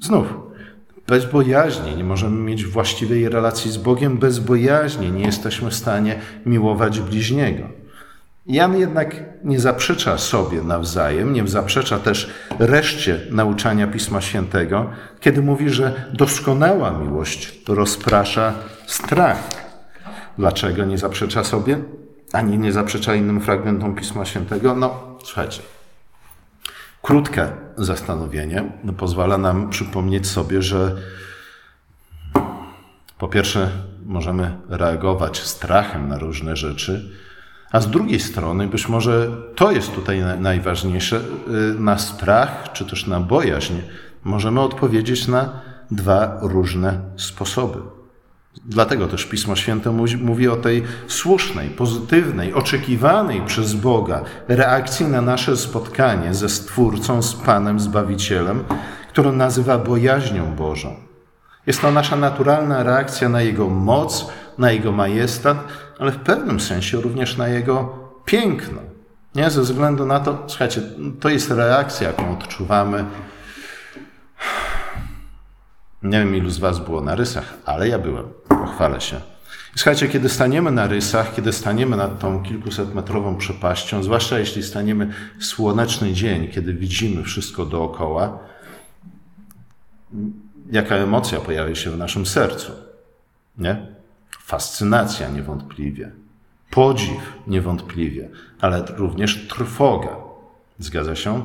Znów, 0.00 0.26
bez 1.08 1.24
bojaźni 1.24 1.96
nie 1.96 2.04
możemy 2.04 2.42
mieć 2.42 2.64
właściwej 2.64 3.28
relacji 3.28 3.70
z 3.70 3.76
Bogiem, 3.76 4.18
bez 4.18 4.38
bojaźni 4.38 5.12
nie 5.12 5.22
jesteśmy 5.22 5.70
w 5.70 5.74
stanie 5.74 6.20
miłować 6.46 7.00
bliźniego. 7.00 7.79
Jan 8.50 8.76
jednak 8.78 9.16
nie 9.44 9.60
zaprzecza 9.60 10.18
sobie 10.18 10.62
nawzajem, 10.62 11.32
nie 11.32 11.48
zaprzecza 11.48 11.98
też 11.98 12.30
reszcie 12.58 13.20
nauczania 13.30 13.86
Pisma 13.86 14.20
Świętego, 14.20 14.90
kiedy 15.20 15.42
mówi, 15.42 15.70
że 15.70 16.10
doskonała 16.12 16.90
miłość 16.90 17.60
rozprasza 17.68 18.54
strach. 18.86 19.38
Dlaczego 20.38 20.84
nie 20.84 20.98
zaprzecza 20.98 21.44
sobie, 21.44 21.78
ani 22.32 22.58
nie 22.58 22.72
zaprzecza 22.72 23.14
innym 23.14 23.40
fragmentom 23.40 23.94
Pisma 23.94 24.24
Świętego? 24.24 24.74
No, 24.74 25.18
słuchajcie. 25.24 25.62
Krótkie 27.02 27.48
zastanowienie 27.76 28.72
pozwala 28.98 29.38
nam 29.38 29.70
przypomnieć 29.70 30.26
sobie, 30.26 30.62
że 30.62 30.96
po 33.18 33.28
pierwsze 33.28 33.70
możemy 34.06 34.56
reagować 34.68 35.42
strachem 35.42 36.08
na 36.08 36.18
różne 36.18 36.56
rzeczy, 36.56 37.10
a 37.72 37.80
z 37.80 37.90
drugiej 37.90 38.20
strony, 38.20 38.66
być 38.66 38.88
może 38.88 39.30
to 39.54 39.72
jest 39.72 39.94
tutaj 39.94 40.22
najważniejsze, 40.38 41.20
y, 41.76 41.80
na 41.80 41.98
strach 41.98 42.72
czy 42.72 42.86
też 42.86 43.06
na 43.06 43.20
bojaźń 43.20 43.74
możemy 44.24 44.60
odpowiedzieć 44.60 45.28
na 45.28 45.60
dwa 45.90 46.38
różne 46.42 47.00
sposoby. 47.16 47.78
Dlatego 48.66 49.06
też 49.06 49.24
Pismo 49.24 49.56
Święte 49.56 49.90
mówi 50.20 50.48
o 50.48 50.56
tej 50.56 50.82
słusznej, 51.08 51.70
pozytywnej, 51.70 52.54
oczekiwanej 52.54 53.42
przez 53.46 53.74
Boga 53.74 54.24
reakcji 54.48 55.06
na 55.06 55.20
nasze 55.20 55.56
spotkanie 55.56 56.34
ze 56.34 56.48
Stwórcą, 56.48 57.22
z 57.22 57.34
Panem 57.34 57.80
Zbawicielem, 57.80 58.64
którą 59.08 59.32
nazywa 59.32 59.78
bojaźnią 59.78 60.54
Bożą. 60.54 60.96
Jest 61.66 61.80
to 61.80 61.90
nasza 61.90 62.16
naturalna 62.16 62.82
reakcja 62.82 63.28
na 63.28 63.42
Jego 63.42 63.68
moc, 63.68 64.26
na 64.60 64.72
Jego 64.72 64.92
majestat, 64.92 65.68
ale 65.98 66.12
w 66.12 66.18
pewnym 66.18 66.60
sensie 66.60 67.00
również 67.00 67.36
na 67.36 67.48
Jego 67.48 67.98
piękno. 68.24 68.80
Nie, 69.34 69.50
ze 69.50 69.62
względu 69.62 70.06
na 70.06 70.20
to, 70.20 70.44
słuchajcie, 70.46 70.82
to 71.20 71.28
jest 71.28 71.50
reakcja, 71.50 72.08
jaką 72.08 72.32
odczuwamy. 72.38 73.04
Nie 76.02 76.18
wiem, 76.18 76.36
ilu 76.36 76.50
z 76.50 76.58
Was 76.58 76.78
było 76.78 77.00
na 77.00 77.14
rysach, 77.14 77.54
ale 77.64 77.88
ja 77.88 77.98
byłem. 77.98 78.24
Pochwalę 78.48 79.00
się. 79.00 79.20
Słuchajcie, 79.76 80.08
kiedy 80.08 80.28
staniemy 80.28 80.70
na 80.70 80.86
rysach, 80.86 81.34
kiedy 81.34 81.52
staniemy 81.52 81.96
nad 81.96 82.18
tą 82.18 82.42
kilkusetmetrową 82.42 83.36
przepaścią, 83.36 84.02
zwłaszcza 84.02 84.38
jeśli 84.38 84.62
staniemy 84.62 85.12
w 85.38 85.44
słoneczny 85.44 86.12
dzień, 86.12 86.48
kiedy 86.48 86.74
widzimy 86.74 87.22
wszystko 87.22 87.66
dookoła, 87.66 88.38
jaka 90.72 90.94
emocja 90.94 91.40
pojawia 91.40 91.74
się 91.74 91.90
w 91.90 91.98
naszym 91.98 92.26
sercu? 92.26 92.72
Nie? 93.58 93.99
Fascynacja 94.50 95.28
niewątpliwie, 95.28 96.10
podziw 96.70 97.38
niewątpliwie, 97.46 98.28
ale 98.60 98.84
również 98.96 99.48
trwoga. 99.48 100.16
Zgadza 100.78 101.16
się? 101.16 101.42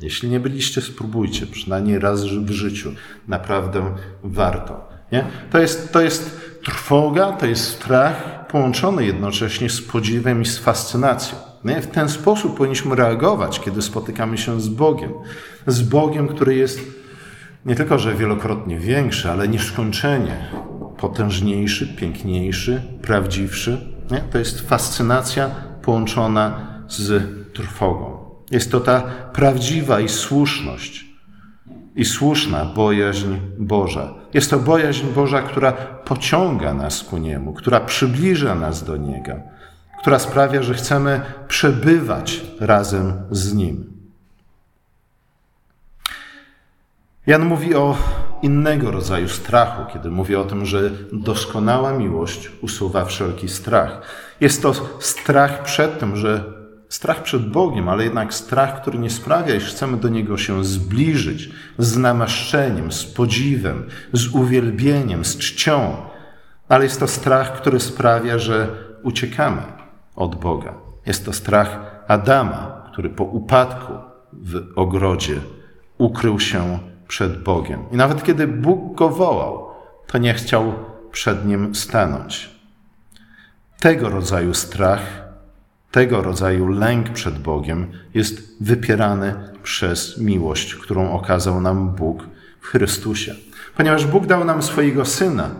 Jeśli 0.00 0.28
nie 0.28 0.40
byliście, 0.40 0.80
spróbujcie, 0.80 1.46
przynajmniej 1.46 1.98
raz 1.98 2.24
w 2.24 2.50
życiu. 2.50 2.92
Naprawdę 3.28 3.94
warto. 4.24 4.88
Nie? 5.12 5.24
To, 5.50 5.58
jest, 5.58 5.92
to 5.92 6.00
jest 6.00 6.40
trwoga, 6.64 7.32
to 7.32 7.46
jest 7.46 7.68
strach 7.68 8.46
połączony 8.46 9.06
jednocześnie 9.06 9.70
z 9.70 9.82
podziwem 9.82 10.42
i 10.42 10.46
z 10.46 10.58
fascynacją. 10.58 11.38
Nie? 11.64 11.80
W 11.80 11.86
ten 11.86 12.08
sposób 12.08 12.56
powinniśmy 12.56 12.96
reagować, 12.96 13.60
kiedy 13.60 13.82
spotykamy 13.82 14.38
się 14.38 14.60
z 14.60 14.68
Bogiem. 14.68 15.12
Z 15.66 15.82
Bogiem, 15.82 16.28
który 16.28 16.54
jest 16.54 16.80
nie 17.66 17.74
tylko, 17.74 17.98
że 17.98 18.14
wielokrotnie 18.14 18.78
większy, 18.78 19.30
ale 19.30 19.48
nieskończenie 19.48 20.50
potężniejszy, 21.02 21.86
piękniejszy, 21.86 22.82
prawdziwszy. 23.02 23.78
Nie? 24.10 24.18
To 24.18 24.38
jest 24.38 24.60
fascynacja 24.60 25.50
połączona 25.82 26.60
z 26.88 27.22
trwogą. 27.54 28.18
Jest 28.50 28.70
to 28.70 28.80
ta 28.80 29.00
prawdziwa 29.32 30.00
i 30.00 30.08
słuszność, 30.08 31.06
i 31.96 32.04
słuszna 32.04 32.64
bojaźń 32.64 33.34
Boża. 33.58 34.14
Jest 34.34 34.50
to 34.50 34.58
bojaźń 34.58 35.06
Boża, 35.06 35.42
która 35.42 35.72
pociąga 36.04 36.74
nas 36.74 37.02
ku 37.02 37.18
Niemu, 37.18 37.52
która 37.52 37.80
przybliża 37.80 38.54
nas 38.54 38.84
do 38.84 38.96
Niego, 38.96 39.32
która 40.00 40.18
sprawia, 40.18 40.62
że 40.62 40.74
chcemy 40.74 41.20
przebywać 41.48 42.40
razem 42.60 43.12
z 43.30 43.54
Nim. 43.54 43.92
Jan 47.26 47.44
mówi 47.44 47.74
o 47.74 47.96
innego 48.42 48.90
rodzaju 48.90 49.28
strachu, 49.28 49.92
kiedy 49.92 50.10
mówi 50.10 50.36
o 50.36 50.44
tym, 50.44 50.66
że 50.66 50.90
doskonała 51.12 51.92
miłość 51.92 52.50
usuwa 52.60 53.04
wszelki 53.04 53.48
strach. 53.48 54.02
Jest 54.40 54.62
to 54.62 54.74
strach 55.00 55.62
przed 55.62 55.98
tym, 55.98 56.16
że 56.16 56.44
strach 56.88 57.22
przed 57.22 57.50
Bogiem, 57.50 57.88
ale 57.88 58.04
jednak 58.04 58.34
strach, 58.34 58.82
który 58.82 58.98
nie 58.98 59.10
sprawia, 59.10 59.54
iż 59.54 59.64
chcemy 59.64 59.96
do 59.96 60.08
Niego 60.08 60.38
się 60.38 60.64
zbliżyć 60.64 61.50
z 61.78 61.96
namaszczeniem, 61.96 62.92
z 62.92 63.04
podziwem, 63.04 63.84
z 64.12 64.28
uwielbieniem, 64.28 65.24
z 65.24 65.38
czcią. 65.38 65.96
Ale 66.68 66.84
jest 66.84 67.00
to 67.00 67.08
strach, 67.08 67.52
który 67.60 67.80
sprawia, 67.80 68.38
że 68.38 68.68
uciekamy 69.02 69.62
od 70.16 70.34
Boga. 70.34 70.74
Jest 71.06 71.24
to 71.24 71.32
strach 71.32 72.02
Adama, 72.08 72.88
który 72.92 73.10
po 73.10 73.24
upadku 73.24 73.92
w 74.32 74.72
ogrodzie 74.76 75.40
ukrył 75.98 76.40
się 76.40 76.78
przed 77.12 77.42
Bogiem. 77.42 77.84
I 77.92 77.96
nawet 77.96 78.24
kiedy 78.24 78.46
Bóg 78.46 78.94
go 78.94 79.08
wołał, 79.08 79.68
to 80.06 80.18
nie 80.18 80.34
chciał 80.34 80.72
przed 81.10 81.46
nim 81.46 81.74
stanąć. 81.74 82.50
Tego 83.80 84.08
rodzaju 84.08 84.54
strach, 84.54 85.00
tego 85.90 86.22
rodzaju 86.22 86.68
lęk 86.68 87.10
przed 87.10 87.38
Bogiem 87.38 87.92
jest 88.14 88.56
wypierany 88.60 89.34
przez 89.62 90.18
miłość, 90.18 90.74
którą 90.74 91.12
okazał 91.12 91.60
nam 91.60 91.90
Bóg 91.90 92.24
w 92.60 92.66
Chrystusie. 92.66 93.34
Ponieważ 93.76 94.06
Bóg 94.06 94.26
dał 94.26 94.44
nam 94.44 94.62
swojego 94.62 95.04
syna, 95.04 95.50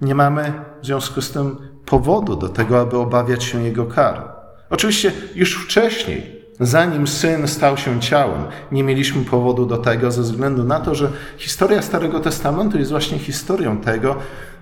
nie 0.00 0.14
mamy 0.14 0.52
w 0.82 0.86
związku 0.86 1.22
z 1.22 1.30
tym 1.30 1.56
powodu 1.86 2.36
do 2.36 2.48
tego, 2.48 2.80
aby 2.80 2.96
obawiać 2.96 3.44
się 3.44 3.62
jego 3.62 3.86
kar. 3.86 4.28
Oczywiście 4.70 5.12
już 5.34 5.54
wcześniej 5.64 6.37
Zanim 6.60 7.06
syn 7.06 7.48
stał 7.48 7.76
się 7.76 8.00
ciałem, 8.00 8.42
nie 8.72 8.84
mieliśmy 8.84 9.24
powodu 9.24 9.66
do 9.66 9.78
tego, 9.78 10.10
ze 10.10 10.22
względu 10.22 10.64
na 10.64 10.80
to, 10.80 10.94
że 10.94 11.12
historia 11.36 11.82
Starego 11.82 12.20
Testamentu 12.20 12.78
jest 12.78 12.90
właśnie 12.90 13.18
historią 13.18 13.78
tego, 13.78 14.16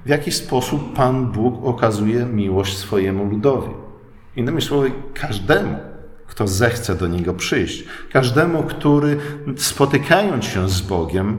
w 0.07 0.09
jaki 0.09 0.33
sposób 0.33 0.95
Pan 0.95 1.27
Bóg 1.27 1.65
okazuje 1.65 2.25
miłość 2.25 2.77
swojemu 2.77 3.25
ludowi. 3.25 3.71
Innymi 4.37 4.63
słowy, 4.63 4.93
każdemu, 5.15 5.79
kto 6.27 6.49
zechce 6.49 6.95
do 6.95 7.07
niego 7.07 7.35
przyjść, 7.35 7.85
każdemu, 8.13 8.63
który 8.63 9.17
spotykając 9.57 10.45
się 10.45 10.69
z 10.69 10.81
Bogiem, 10.81 11.39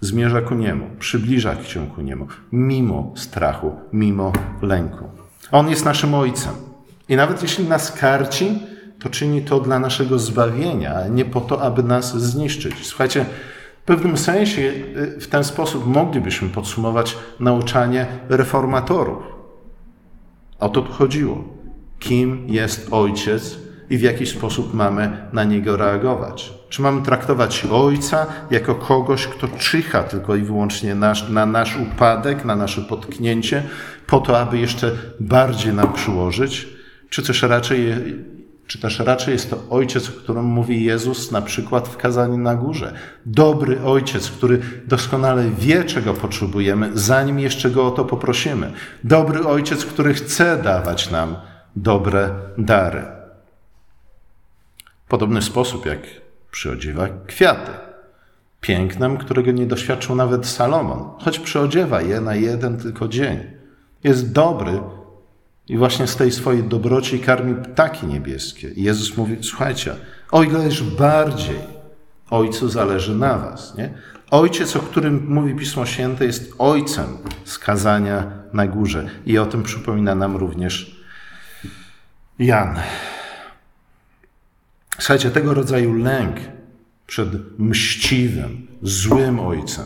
zmierza 0.00 0.40
ku 0.40 0.54
niemu, 0.54 0.90
przybliża 0.98 1.64
się 1.64 1.86
ku 1.86 2.02
niemu, 2.02 2.26
mimo 2.52 3.12
strachu, 3.16 3.72
mimo 3.92 4.32
lęku. 4.62 5.04
On 5.52 5.70
jest 5.70 5.84
naszym 5.84 6.14
ojcem. 6.14 6.52
I 7.08 7.16
nawet 7.16 7.42
jeśli 7.42 7.64
nas 7.64 7.92
karci, 7.92 8.62
to 9.00 9.10
czyni 9.10 9.42
to 9.42 9.60
dla 9.60 9.78
naszego 9.78 10.18
zbawienia, 10.18 11.08
nie 11.08 11.24
po 11.24 11.40
to, 11.40 11.62
aby 11.62 11.82
nas 11.82 12.18
zniszczyć. 12.18 12.86
Słuchajcie, 12.86 13.26
w 13.82 13.84
pewnym 13.86 14.18
sensie 14.18 14.62
y, 14.62 15.20
w 15.20 15.28
ten 15.28 15.44
sposób 15.44 15.86
moglibyśmy 15.86 16.48
podsumować 16.48 17.16
nauczanie 17.40 18.06
reformatorów. 18.28 19.22
O 20.58 20.68
to 20.68 20.82
tu 20.82 20.92
chodziło. 20.92 21.44
Kim 21.98 22.48
jest 22.48 22.88
ojciec 22.90 23.58
i 23.90 23.98
w 23.98 24.02
jaki 24.02 24.26
sposób 24.26 24.74
mamy 24.74 25.28
na 25.32 25.44
niego 25.44 25.76
reagować? 25.76 26.52
Czy 26.68 26.82
mamy 26.82 27.02
traktować 27.02 27.66
ojca 27.72 28.26
jako 28.50 28.74
kogoś, 28.74 29.26
kto 29.26 29.48
czyha 29.48 30.02
tylko 30.02 30.36
i 30.36 30.42
wyłącznie 30.42 30.94
nasz, 30.94 31.28
na 31.28 31.46
nasz 31.46 31.76
upadek, 31.76 32.44
na 32.44 32.56
nasze 32.56 32.82
potknięcie, 32.82 33.62
po 34.06 34.20
to, 34.20 34.40
aby 34.40 34.58
jeszcze 34.58 34.92
bardziej 35.20 35.74
nam 35.74 35.92
przyłożyć? 35.92 36.68
Czy 37.10 37.22
też 37.22 37.42
raczej 37.42 37.94
czy 38.66 38.80
też 38.80 38.98
raczej 38.98 39.32
jest 39.32 39.50
to 39.50 39.62
ojciec, 39.70 40.08
o 40.08 40.12
którym 40.12 40.44
mówi 40.44 40.84
Jezus 40.84 41.30
na 41.30 41.42
przykład 41.42 41.88
w 41.88 41.96
kazaniu 41.96 42.38
na 42.38 42.54
górze. 42.54 42.92
Dobry 43.26 43.82
ojciec, 43.82 44.30
który 44.30 44.60
doskonale 44.86 45.50
wie, 45.50 45.84
czego 45.84 46.14
potrzebujemy, 46.14 46.90
zanim 46.94 47.38
jeszcze 47.38 47.70
go 47.70 47.86
o 47.86 47.90
to 47.90 48.04
poprosimy. 48.04 48.72
Dobry 49.04 49.46
ojciec, 49.46 49.84
który 49.84 50.14
chce 50.14 50.62
dawać 50.62 51.10
nam 51.10 51.36
dobre 51.76 52.30
dary. 52.58 53.02
Podobny 55.08 55.42
sposób 55.42 55.86
jak 55.86 56.00
przyodziewa 56.50 57.08
kwiaty. 57.26 57.72
Pięknem, 58.60 59.16
którego 59.16 59.52
nie 59.52 59.66
doświadczył 59.66 60.16
nawet 60.16 60.46
Salomon, 60.46 61.10
choć 61.18 61.38
przyodziewa 61.38 62.02
je 62.02 62.20
na 62.20 62.34
jeden 62.34 62.76
tylko 62.76 63.08
dzień. 63.08 63.38
Jest 64.04 64.32
dobry, 64.32 64.80
i 65.68 65.76
właśnie 65.76 66.06
z 66.06 66.16
tej 66.16 66.32
swojej 66.32 66.62
dobroci 66.62 67.20
karmi 67.20 67.54
ptaki 67.54 68.06
niebieskie. 68.06 68.70
I 68.70 68.82
Jezus 68.82 69.16
mówi, 69.16 69.36
słuchajcie, 69.42 69.96
o 70.30 70.42
ileż 70.42 70.82
bardziej 70.82 71.76
Ojcu 72.30 72.68
zależy 72.68 73.14
na 73.14 73.38
was. 73.38 73.76
Nie? 73.76 73.90
Ojciec, 74.30 74.76
o 74.76 74.80
którym 74.80 75.26
mówi 75.28 75.54
Pismo 75.54 75.86
Święte, 75.86 76.24
jest 76.24 76.52
ojcem 76.58 77.06
skazania 77.44 78.30
na 78.52 78.66
górze. 78.66 79.08
I 79.26 79.38
o 79.38 79.46
tym 79.46 79.62
przypomina 79.62 80.14
nam 80.14 80.36
również 80.36 81.04
Jan. 82.38 82.76
Słuchajcie, 84.98 85.30
tego 85.30 85.54
rodzaju 85.54 85.94
lęk 85.94 86.36
przed 87.06 87.58
mściwym, 87.58 88.66
złym 88.82 89.40
ojcem, 89.40 89.84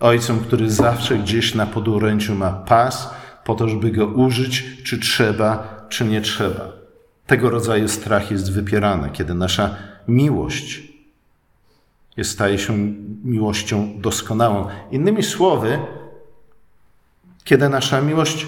ojcem, 0.00 0.40
który 0.40 0.70
zawsze 0.70 1.18
gdzieś 1.18 1.54
na 1.54 1.66
poduręciu 1.66 2.34
ma 2.34 2.52
pas, 2.52 3.14
po 3.50 3.54
to, 3.54 3.68
żeby 3.68 3.90
go 3.90 4.06
użyć, 4.06 4.64
czy 4.84 4.98
trzeba, 4.98 5.80
czy 5.88 6.04
nie 6.04 6.20
trzeba. 6.20 6.72
Tego 7.26 7.50
rodzaju 7.50 7.88
strach 7.88 8.30
jest 8.30 8.52
wypierany, 8.52 9.10
kiedy 9.12 9.34
nasza 9.34 9.76
miłość 10.08 10.82
jest, 12.16 12.30
staje 12.30 12.58
się 12.58 12.76
miłością 13.24 14.00
doskonałą. 14.00 14.66
Innymi 14.90 15.22
słowy, 15.22 15.78
kiedy 17.44 17.68
nasza 17.68 18.00
miłość 18.00 18.46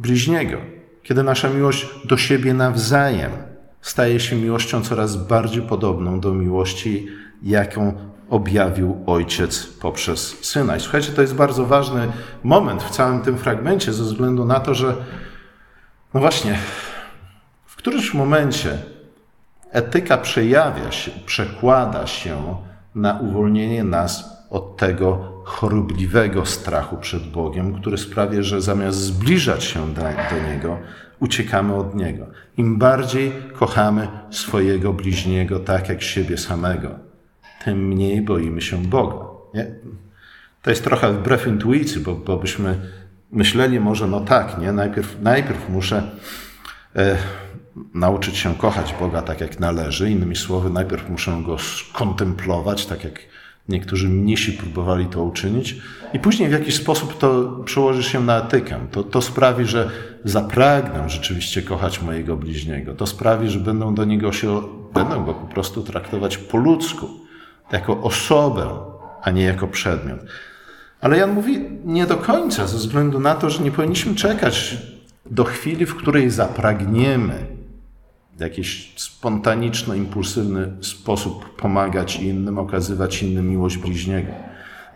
bliźniego, 0.00 0.58
kiedy 1.02 1.22
nasza 1.22 1.48
miłość 1.50 1.86
do 2.04 2.16
siebie 2.16 2.54
nawzajem 2.54 3.32
staje 3.80 4.20
się 4.20 4.36
miłością 4.36 4.82
coraz 4.82 5.16
bardziej 5.16 5.62
podobną 5.62 6.20
do 6.20 6.34
miłości, 6.34 7.08
jaką 7.42 8.11
objawił 8.32 9.02
Ojciec 9.06 9.66
poprzez 9.66 10.44
Syna. 10.44 10.76
I 10.76 10.80
słuchajcie, 10.80 11.12
to 11.12 11.22
jest 11.22 11.34
bardzo 11.34 11.66
ważny 11.66 12.12
moment 12.42 12.82
w 12.82 12.90
całym 12.90 13.20
tym 13.20 13.38
fragmencie, 13.38 13.92
ze 13.92 14.02
względu 14.02 14.44
na 14.44 14.60
to, 14.60 14.74
że 14.74 14.96
no 16.14 16.20
właśnie, 16.20 16.58
w 17.66 17.76
którymś 17.76 18.14
momencie 18.14 18.78
etyka 19.70 20.18
przejawia 20.18 20.92
się, 20.92 21.10
przekłada 21.26 22.06
się 22.06 22.56
na 22.94 23.18
uwolnienie 23.20 23.84
nas 23.84 24.24
od 24.50 24.76
tego 24.76 25.32
chorobliwego 25.44 26.46
strachu 26.46 26.96
przed 26.96 27.30
Bogiem, 27.30 27.80
który 27.80 27.98
sprawia, 27.98 28.42
że 28.42 28.60
zamiast 28.60 28.98
zbliżać 28.98 29.64
się 29.64 29.94
do, 29.94 30.00
do 30.02 30.48
Niego, 30.48 30.78
uciekamy 31.20 31.74
od 31.74 31.94
Niego. 31.94 32.26
Im 32.56 32.78
bardziej 32.78 33.32
kochamy 33.58 34.08
swojego 34.30 34.92
bliźniego 34.92 35.58
tak 35.58 35.88
jak 35.88 36.02
siebie 36.02 36.38
samego, 36.38 37.11
tym 37.64 37.88
mniej 37.88 38.22
boimy 38.22 38.60
się 38.60 38.82
Boga. 38.82 39.16
Nie? 39.54 39.66
To 40.62 40.70
jest 40.70 40.84
trochę 40.84 41.12
wbrew 41.12 41.46
intuicji, 41.46 42.00
bo, 42.00 42.14
bo 42.14 42.36
byśmy 42.36 42.78
myśleli 43.32 43.80
może, 43.80 44.06
no 44.06 44.20
tak, 44.20 44.58
nie? 44.58 44.72
Najpierw, 44.72 45.16
najpierw 45.22 45.68
muszę 45.68 46.10
e, 46.96 47.16
nauczyć 47.94 48.36
się 48.36 48.54
kochać 48.54 48.94
Boga 49.00 49.22
tak, 49.22 49.40
jak 49.40 49.60
należy. 49.60 50.10
Innymi 50.10 50.36
słowy, 50.36 50.70
najpierw 50.70 51.10
muszę 51.10 51.42
Go 51.46 51.58
skontemplować, 51.58 52.86
tak 52.86 53.04
jak 53.04 53.20
niektórzy 53.68 54.08
mnisi 54.08 54.52
próbowali 54.52 55.06
to 55.06 55.24
uczynić. 55.24 55.76
I 56.12 56.18
później 56.18 56.48
w 56.48 56.52
jakiś 56.52 56.74
sposób 56.74 57.18
to 57.18 57.58
przełoży 57.64 58.02
się 58.02 58.20
na 58.20 58.38
etykę. 58.38 58.86
To, 58.90 59.02
to 59.04 59.22
sprawi, 59.22 59.64
że 59.64 59.90
zapragnę 60.24 61.10
rzeczywiście 61.10 61.62
kochać 61.62 62.02
mojego 62.02 62.36
bliźniego. 62.36 62.94
To 62.94 63.06
sprawi, 63.06 63.48
że 63.48 63.58
będą 63.58 63.94
do 63.94 64.04
niego 64.04 64.32
się, 64.32 64.62
będą 64.94 65.24
go 65.24 65.34
po 65.34 65.46
prostu 65.46 65.82
traktować 65.82 66.38
po 66.38 66.58
ludzku, 66.58 67.21
jako 67.72 68.02
osobę, 68.02 68.68
a 69.22 69.30
nie 69.30 69.42
jako 69.42 69.68
przedmiot. 69.68 70.20
Ale 71.00 71.16
Jan 71.16 71.32
mówi 71.32 71.60
nie 71.84 72.06
do 72.06 72.16
końca, 72.16 72.66
ze 72.66 72.76
względu 72.76 73.20
na 73.20 73.34
to, 73.34 73.50
że 73.50 73.62
nie 73.62 73.70
powinniśmy 73.70 74.14
czekać 74.14 74.76
do 75.26 75.44
chwili, 75.44 75.86
w 75.86 75.96
której 75.96 76.30
zapragniemy 76.30 77.46
w 78.36 78.40
jakiś 78.40 78.94
spontaniczny, 78.96 79.96
impulsywny 79.96 80.72
sposób 80.80 81.56
pomagać 81.56 82.16
innym, 82.16 82.58
okazywać 82.58 83.22
innym 83.22 83.48
miłość 83.48 83.76
bliźniego. 83.76 84.32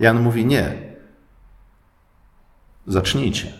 Jan 0.00 0.22
mówi 0.22 0.46
nie. 0.46 0.72
Zacznijcie. 2.86 3.52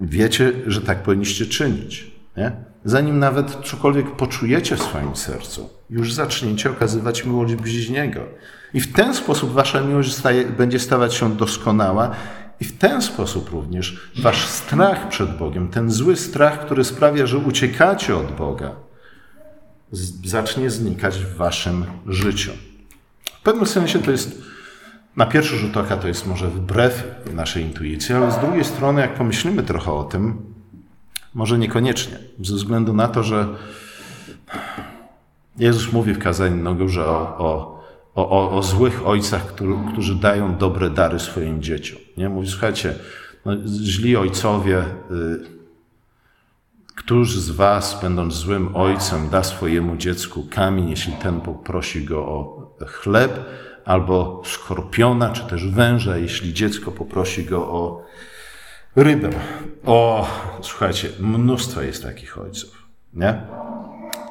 Wiecie, 0.00 0.52
że 0.66 0.80
tak 0.80 1.02
powinniście 1.02 1.46
czynić. 1.46 2.10
Nie? 2.36 2.52
Zanim 2.86 3.18
nawet 3.18 3.56
cokolwiek 3.64 4.10
poczujecie 4.10 4.76
w 4.76 4.82
swoim 4.82 5.16
sercu, 5.16 5.70
już 5.90 6.12
zaczniecie 6.12 6.70
okazywać 6.70 7.24
miłość 7.24 7.54
bliźniego. 7.54 8.20
I 8.74 8.80
w 8.80 8.92
ten 8.92 9.14
sposób 9.14 9.52
wasza 9.52 9.80
miłość 9.80 10.14
staje, 10.14 10.44
będzie 10.44 10.78
stawać 10.78 11.14
się 11.14 11.36
doskonała 11.36 12.10
i 12.60 12.64
w 12.64 12.78
ten 12.78 13.02
sposób 13.02 13.50
również 13.50 14.10
wasz 14.22 14.46
strach 14.46 15.08
przed 15.08 15.38
Bogiem, 15.38 15.68
ten 15.68 15.90
zły 15.90 16.16
strach, 16.16 16.66
który 16.66 16.84
sprawia, 16.84 17.26
że 17.26 17.38
uciekacie 17.38 18.16
od 18.16 18.32
Boga, 18.32 18.70
zacznie 20.24 20.70
znikać 20.70 21.18
w 21.18 21.36
waszym 21.36 21.84
życiu. 22.06 22.50
W 23.24 23.42
pewnym 23.42 23.66
sensie 23.66 23.98
to 23.98 24.10
jest, 24.10 24.42
na 25.16 25.26
pierwszy 25.26 25.56
rzut 25.56 25.76
oka 25.76 25.96
to 25.96 26.08
jest 26.08 26.26
może 26.26 26.48
wbrew 26.48 27.04
naszej 27.34 27.62
intuicji, 27.62 28.14
ale 28.14 28.32
z 28.32 28.38
drugiej 28.38 28.64
strony, 28.64 29.00
jak 29.00 29.14
pomyślimy 29.14 29.62
trochę 29.62 29.92
o 29.92 30.04
tym, 30.04 30.55
może 31.36 31.58
niekoniecznie, 31.58 32.18
ze 32.40 32.54
względu 32.54 32.94
na 32.94 33.08
to, 33.08 33.22
że 33.22 33.46
Jezus 35.58 35.92
mówi 35.92 36.14
w 36.14 36.18
kazaniu 36.18 36.56
na 36.56 36.72
górze 36.72 37.06
o, 37.06 37.38
o, 37.38 38.30
o, 38.30 38.50
o 38.50 38.62
złych 38.62 39.06
ojcach, 39.06 39.46
którzy, 39.46 39.74
którzy 39.92 40.14
dają 40.14 40.56
dobre 40.56 40.90
dary 40.90 41.18
swoim 41.18 41.62
dzieciom. 41.62 41.98
Nie? 42.16 42.28
Mówi, 42.28 42.48
słuchajcie, 42.48 42.94
no, 43.44 43.52
źli 43.66 44.16
ojcowie, 44.16 44.78
y, 44.78 44.84
któż 46.94 47.38
z 47.38 47.50
was, 47.50 47.98
będąc 48.02 48.34
złym 48.34 48.76
ojcem, 48.76 49.28
da 49.28 49.42
swojemu 49.42 49.96
dziecku 49.96 50.46
kamień, 50.50 50.90
jeśli 50.90 51.12
ten 51.12 51.40
poprosi 51.40 52.04
go 52.04 52.18
o 52.26 52.70
chleb, 52.86 53.44
albo 53.84 54.42
skorpiona, 54.44 55.30
czy 55.30 55.46
też 55.46 55.68
węża, 55.68 56.16
jeśli 56.16 56.54
dziecko 56.54 56.92
poprosi 56.92 57.44
go 57.44 57.68
o 57.68 58.06
rybę. 58.96 59.30
O, 59.86 60.28
słuchajcie, 60.62 61.08
mnóstwo 61.20 61.82
jest 61.82 62.02
takich 62.02 62.38
ojców, 62.38 62.82
nie? 63.14 63.42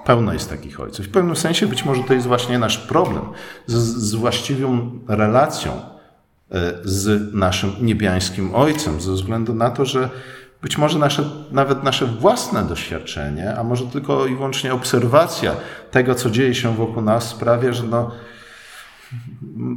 Pełno 0.06 0.34
jest 0.34 0.50
takich 0.50 0.80
ojców. 0.80 1.06
W 1.06 1.12
pewnym 1.12 1.36
sensie 1.36 1.68
być 1.68 1.86
może 1.86 2.04
to 2.04 2.14
jest 2.14 2.28
właśnie 2.28 2.60
nasz 2.60 2.78
problem 2.78 3.24
z, 3.68 3.74
z 3.76 4.16
właściwą 4.16 5.00
relacją 5.08 5.72
e, 5.72 6.74
z 6.84 7.34
naszym 7.34 7.72
niebiańskim 7.82 8.56
Ojcem, 8.56 9.02
ze 9.02 9.12
względu 9.12 9.54
na 9.54 9.70
to, 9.70 9.86
że 9.86 10.10
być 10.62 10.78
może 10.78 11.00
nasze, 11.00 11.30
nawet 11.52 11.84
nasze 11.84 12.06
własne 12.06 12.64
doświadczenie, 12.64 13.56
a 13.58 13.64
może 13.64 13.86
tylko 13.86 14.26
i 14.26 14.36
wyłącznie 14.36 14.74
obserwacja 14.74 15.56
tego, 15.92 16.16
co 16.16 16.30
dzieje 16.30 16.56
się 16.56 16.76
wokół 16.76 17.02
nas, 17.02 17.30
sprawia, 17.30 17.74
że 17.74 17.84
no, 17.84 18.12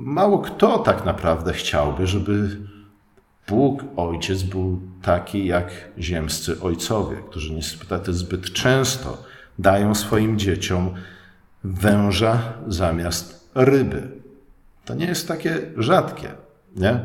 mało 0.05 0.39
kto 0.39 0.79
tak 0.79 1.05
naprawdę 1.05 1.53
chciałby, 1.53 2.07
żeby 2.07 2.57
Bóg, 3.49 3.85
Ojciec, 3.97 4.43
był 4.43 4.81
taki 5.03 5.47
jak 5.47 5.71
ziemscy 5.99 6.61
ojcowie, 6.61 7.17
którzy 7.31 7.55
niestety 7.55 8.13
zbyt 8.13 8.53
często 8.53 9.25
dają 9.59 9.95
swoim 9.95 10.39
dzieciom 10.39 10.95
węża 11.65 12.53
zamiast 12.67 13.51
ryby. 13.55 14.09
To 14.85 14.95
nie 14.95 15.07
jest 15.07 15.29
takie 15.29 15.61
rzadkie, 15.77 16.29
nie? 16.77 17.01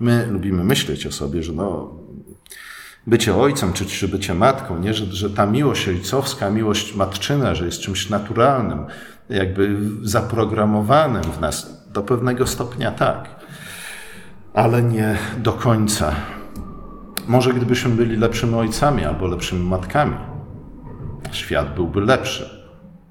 My 0.00 0.26
lubimy 0.26 0.64
myśleć 0.64 1.06
o 1.06 1.12
sobie, 1.12 1.42
że 1.42 1.52
no, 1.52 1.94
bycie 3.06 3.36
ojcem 3.36 3.72
czy, 3.72 3.86
czy 3.86 4.08
bycie 4.08 4.34
matką, 4.34 4.78
nie? 4.78 4.94
Że, 4.94 5.06
że 5.06 5.30
ta 5.30 5.46
miłość 5.46 5.88
ojcowska, 5.88 6.50
miłość 6.50 6.94
matczyna, 6.94 7.54
że 7.54 7.66
jest 7.66 7.80
czymś 7.80 8.10
naturalnym, 8.10 8.86
jakby 9.28 9.76
zaprogramowanym 10.02 11.22
w 11.22 11.40
nas. 11.40 11.84
Do 11.92 12.02
pewnego 12.02 12.46
stopnia 12.46 12.90
tak, 12.90 13.37
ale 14.58 14.82
nie 14.82 15.16
do 15.38 15.52
końca. 15.52 16.14
Może 17.28 17.52
gdybyśmy 17.52 17.90
byli 17.90 18.16
lepszymi 18.16 18.54
ojcami 18.54 19.04
albo 19.04 19.26
lepszymi 19.26 19.68
matkami, 19.68 20.16
świat 21.32 21.74
byłby 21.74 22.00
lepszy. 22.00 22.50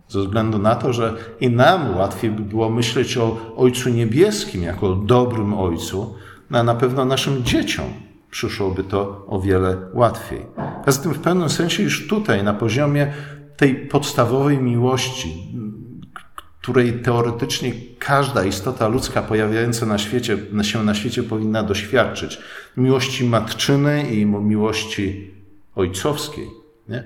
Ze 0.07 0.19
względu 0.19 0.59
na 0.59 0.75
to, 0.75 0.93
że 0.93 1.17
i 1.39 1.49
nam 1.49 1.97
łatwiej 1.97 2.31
by 2.31 2.41
było 2.41 2.69
myśleć 2.69 3.17
o 3.17 3.37
Ojcu 3.55 3.89
Niebieskim 3.89 4.63
jako 4.63 4.95
dobrym 4.95 5.53
Ojcu, 5.53 6.15
no 6.49 6.59
a 6.59 6.63
na 6.63 6.75
pewno 6.75 7.05
naszym 7.05 7.43
dzieciom 7.43 7.85
przyszłoby 8.31 8.83
to 8.83 9.25
o 9.27 9.41
wiele 9.41 9.77
łatwiej. 9.93 10.45
A 10.85 10.91
zatem 10.91 11.13
w 11.13 11.19
pewnym 11.19 11.49
sensie 11.49 11.83
już 11.83 12.07
tutaj, 12.07 12.43
na 12.43 12.53
poziomie 12.53 13.13
tej 13.57 13.75
podstawowej 13.75 14.57
miłości, 14.57 15.53
której 16.67 16.93
teoretycznie 16.93 17.71
każda 17.99 18.45
istota 18.45 18.87
ludzka 18.87 19.21
pojawiająca 19.21 19.85
na 19.85 19.97
świecie, 19.97 20.37
się 20.61 20.83
na 20.83 20.93
świecie 20.93 21.23
powinna 21.23 21.63
doświadczyć, 21.63 22.39
miłości 22.77 23.25
matczynej 23.25 24.17
i 24.17 24.25
miłości 24.25 25.31
ojcowskiej, 25.75 26.47
nie? 26.89 27.03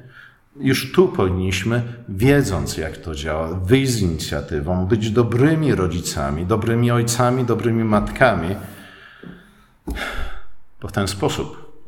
Już 0.59 0.91
tu 0.91 1.07
powinniśmy, 1.07 1.83
wiedząc 2.09 2.77
jak 2.77 2.97
to 2.97 3.15
działa, 3.15 3.53
wyjść 3.53 3.91
z 3.91 4.01
inicjatywą, 4.01 4.85
być 4.85 5.11
dobrymi 5.11 5.75
rodzicami, 5.75 6.45
dobrymi 6.45 6.91
ojcami, 6.91 7.45
dobrymi 7.45 7.83
matkami, 7.83 8.55
bo 10.81 10.87
w 10.87 10.91
ten 10.91 11.07
sposób 11.07 11.81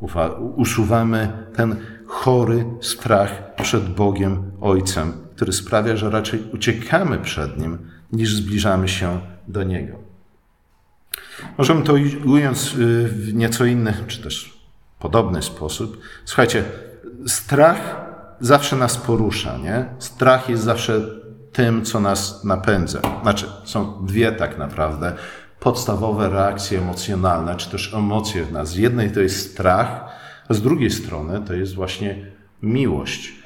usuwamy 0.56 1.32
ten 1.56 1.76
chory 2.08 2.66
strach 2.82 3.56
przed 3.56 3.90
Bogiem 3.90 4.52
Ojcem, 4.62 5.23
który 5.36 5.54
sprawia, 5.54 5.96
że 5.96 6.10
raczej 6.10 6.44
uciekamy 6.54 7.18
przed 7.18 7.60
Nim, 7.60 7.78
niż 8.12 8.36
zbliżamy 8.36 8.88
się 8.88 9.20
do 9.48 9.64
Niego. 9.64 10.00
Możemy 11.58 11.84
to 11.84 11.94
ująć 12.26 12.76
y, 12.76 13.08
w 13.08 13.34
nieco 13.34 13.66
inny, 13.66 13.94
czy 14.08 14.24
też 14.24 14.58
podobny 15.00 15.42
sposób. 15.42 15.98
Słuchajcie, 16.26 16.64
strach 17.28 18.06
zawsze 18.40 18.76
nas 18.76 18.98
porusza, 18.98 19.58
nie? 19.58 19.86
Strach 20.00 20.50
jest 20.50 20.64
zawsze 20.64 21.02
tym, 21.52 21.86
co 21.86 22.00
nas 22.00 22.44
napędza. 22.44 23.00
Znaczy, 23.22 23.46
są 23.64 24.06
dwie 24.06 24.32
tak 24.32 24.58
naprawdę 24.58 25.14
podstawowe 25.60 26.30
reakcje 26.30 26.80
emocjonalne, 26.80 27.56
czy 27.56 27.70
też 27.70 27.94
emocje 27.94 28.44
w 28.44 28.52
nas. 28.52 28.70
Z 28.70 28.76
jednej 28.76 29.12
to 29.12 29.20
jest 29.20 29.52
strach, 29.52 30.06
a 30.50 30.54
z 30.54 30.62
drugiej 30.62 30.92
strony 30.92 31.42
to 31.48 31.54
jest 31.54 31.76
właśnie 31.76 32.26
miłość. 32.62 33.43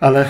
Ale 0.00 0.28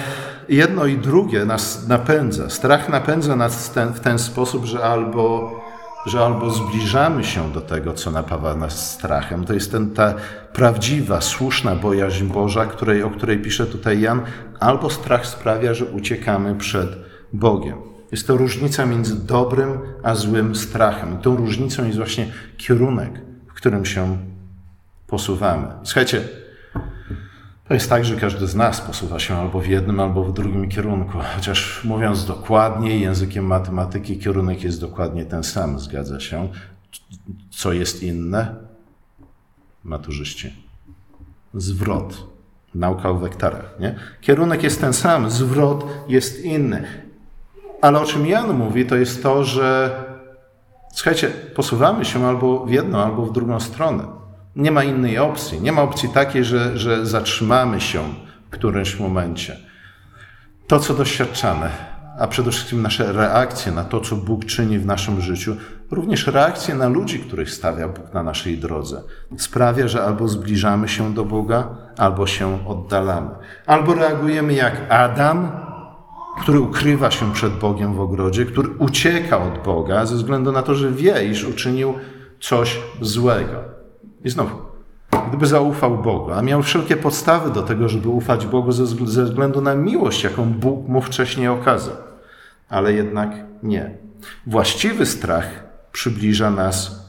jedno 0.48 0.86
i 0.86 0.98
drugie 0.98 1.44
nas 1.44 1.88
napędza. 1.88 2.50
Strach 2.50 2.88
napędza 2.88 3.36
nas 3.36 3.70
ten, 3.70 3.92
w 3.92 4.00
ten 4.00 4.18
sposób, 4.18 4.64
że 4.64 4.84
albo 4.84 5.60
że 6.06 6.20
albo 6.20 6.50
zbliżamy 6.50 7.24
się 7.24 7.52
do 7.52 7.60
tego, 7.60 7.92
co 7.92 8.10
napawa 8.10 8.54
nas 8.54 8.90
strachem. 8.90 9.44
To 9.44 9.54
jest 9.54 9.72
ten, 9.72 9.90
ta 9.90 10.14
prawdziwa, 10.52 11.20
słuszna 11.20 11.76
bojaźń 11.76 12.24
Boża, 12.24 12.66
której, 12.66 13.02
o 13.02 13.10
której 13.10 13.38
pisze 13.38 13.66
tutaj 13.66 14.00
Jan, 14.00 14.22
albo 14.60 14.90
strach 14.90 15.26
sprawia, 15.26 15.74
że 15.74 15.84
uciekamy 15.84 16.54
przed 16.54 16.88
Bogiem. 17.32 17.76
Jest 18.12 18.26
to 18.26 18.36
różnica 18.36 18.86
między 18.86 19.26
dobrym 19.26 19.78
a 20.02 20.14
złym 20.14 20.56
strachem. 20.56 21.14
I 21.14 21.22
tą 21.22 21.36
różnicą 21.36 21.84
jest 21.84 21.96
właśnie 21.96 22.32
kierunek, 22.56 23.20
w 23.48 23.54
którym 23.54 23.84
się 23.84 24.18
posuwamy. 25.06 25.66
Słuchajcie, 25.82 26.28
to 27.70 27.74
jest 27.74 27.90
tak, 27.90 28.04
że 28.04 28.16
każdy 28.16 28.46
z 28.46 28.54
nas 28.54 28.80
posuwa 28.80 29.18
się 29.18 29.36
albo 29.36 29.60
w 29.60 29.66
jednym, 29.66 30.00
albo 30.00 30.24
w 30.24 30.32
drugim 30.32 30.68
kierunku. 30.68 31.18
Chociaż 31.36 31.84
mówiąc 31.84 32.24
dokładnie, 32.24 32.98
językiem 32.98 33.44
matematyki, 33.44 34.18
kierunek 34.18 34.62
jest 34.62 34.80
dokładnie 34.80 35.24
ten 35.24 35.44
sam, 35.44 35.78
zgadza 35.78 36.20
się. 36.20 36.48
Co 37.50 37.72
jest 37.72 38.02
inne? 38.02 38.54
Maturzyści. 39.84 40.54
Zwrot. 41.54 42.26
Nauka 42.74 43.10
o 43.10 43.14
wektorach. 43.14 43.74
Nie? 43.80 43.94
Kierunek 44.20 44.62
jest 44.62 44.80
ten 44.80 44.92
sam, 44.92 45.30
zwrot 45.30 45.86
jest 46.08 46.44
inny. 46.44 46.84
Ale 47.82 48.00
o 48.00 48.04
czym 48.04 48.26
Jan 48.26 48.52
mówi, 48.52 48.86
to 48.86 48.96
jest 48.96 49.22
to, 49.22 49.44
że 49.44 49.94
słuchajcie, 50.92 51.28
posuwamy 51.28 52.04
się 52.04 52.26
albo 52.26 52.66
w 52.66 52.70
jedną, 52.70 52.98
albo 52.98 53.26
w 53.26 53.32
drugą 53.32 53.60
stronę. 53.60 54.19
Nie 54.56 54.70
ma 54.70 54.84
innej 54.84 55.18
opcji. 55.18 55.60
Nie 55.60 55.72
ma 55.72 55.82
opcji 55.82 56.08
takiej, 56.08 56.44
że, 56.44 56.78
że 56.78 57.06
zatrzymamy 57.06 57.80
się 57.80 58.02
w 58.46 58.50
którymś 58.50 58.98
momencie. 59.00 59.56
To, 60.66 60.78
co 60.78 60.94
doświadczamy, 60.94 61.70
a 62.18 62.26
przede 62.26 62.50
wszystkim 62.50 62.82
nasze 62.82 63.12
reakcje 63.12 63.72
na 63.72 63.84
to, 63.84 64.00
co 64.00 64.16
Bóg 64.16 64.44
czyni 64.44 64.78
w 64.78 64.86
naszym 64.86 65.20
życiu, 65.20 65.56
również 65.90 66.26
reakcje 66.26 66.74
na 66.74 66.88
ludzi, 66.88 67.18
których 67.18 67.50
stawia 67.50 67.88
Bóg 67.88 68.14
na 68.14 68.22
naszej 68.22 68.58
drodze, 68.58 69.02
sprawia, 69.36 69.88
że 69.88 70.04
albo 70.04 70.28
zbliżamy 70.28 70.88
się 70.88 71.14
do 71.14 71.24
Boga, 71.24 71.68
albo 71.98 72.26
się 72.26 72.66
oddalamy. 72.68 73.30
Albo 73.66 73.94
reagujemy 73.94 74.54
jak 74.54 74.86
Adam, 74.88 75.50
który 76.40 76.60
ukrywa 76.60 77.10
się 77.10 77.32
przed 77.32 77.52
Bogiem 77.52 77.94
w 77.94 78.00
ogrodzie, 78.00 78.44
który 78.46 78.68
ucieka 78.68 79.38
od 79.38 79.62
Boga 79.64 80.06
ze 80.06 80.14
względu 80.14 80.52
na 80.52 80.62
to, 80.62 80.74
że 80.74 80.92
wie, 80.92 81.24
iż 81.24 81.44
uczynił 81.44 81.94
coś 82.40 82.80
złego. 83.00 83.79
I 84.24 84.30
znowu, 84.30 84.56
gdyby 85.28 85.46
zaufał 85.46 85.98
Bogu, 85.98 86.32
a 86.32 86.42
miał 86.42 86.62
wszelkie 86.62 86.96
podstawy 86.96 87.50
do 87.50 87.62
tego, 87.62 87.88
żeby 87.88 88.08
ufać 88.08 88.46
Bogu 88.46 88.72
ze 88.72 89.24
względu 89.24 89.60
na 89.60 89.74
miłość, 89.74 90.24
jaką 90.24 90.52
Bóg 90.52 90.88
mu 90.88 91.00
wcześniej 91.02 91.48
okazał, 91.48 91.96
ale 92.68 92.92
jednak 92.92 93.30
nie. 93.62 93.90
Właściwy 94.46 95.06
strach 95.06 95.64
przybliża 95.92 96.50
nas 96.50 97.06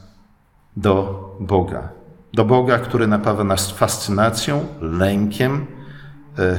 do 0.76 1.22
Boga. 1.40 1.88
Do 2.34 2.44
Boga, 2.44 2.78
który 2.78 3.06
napawa 3.06 3.44
nas 3.44 3.70
fascynacją, 3.70 4.66
lękiem, 4.80 5.66
e, 6.38 6.58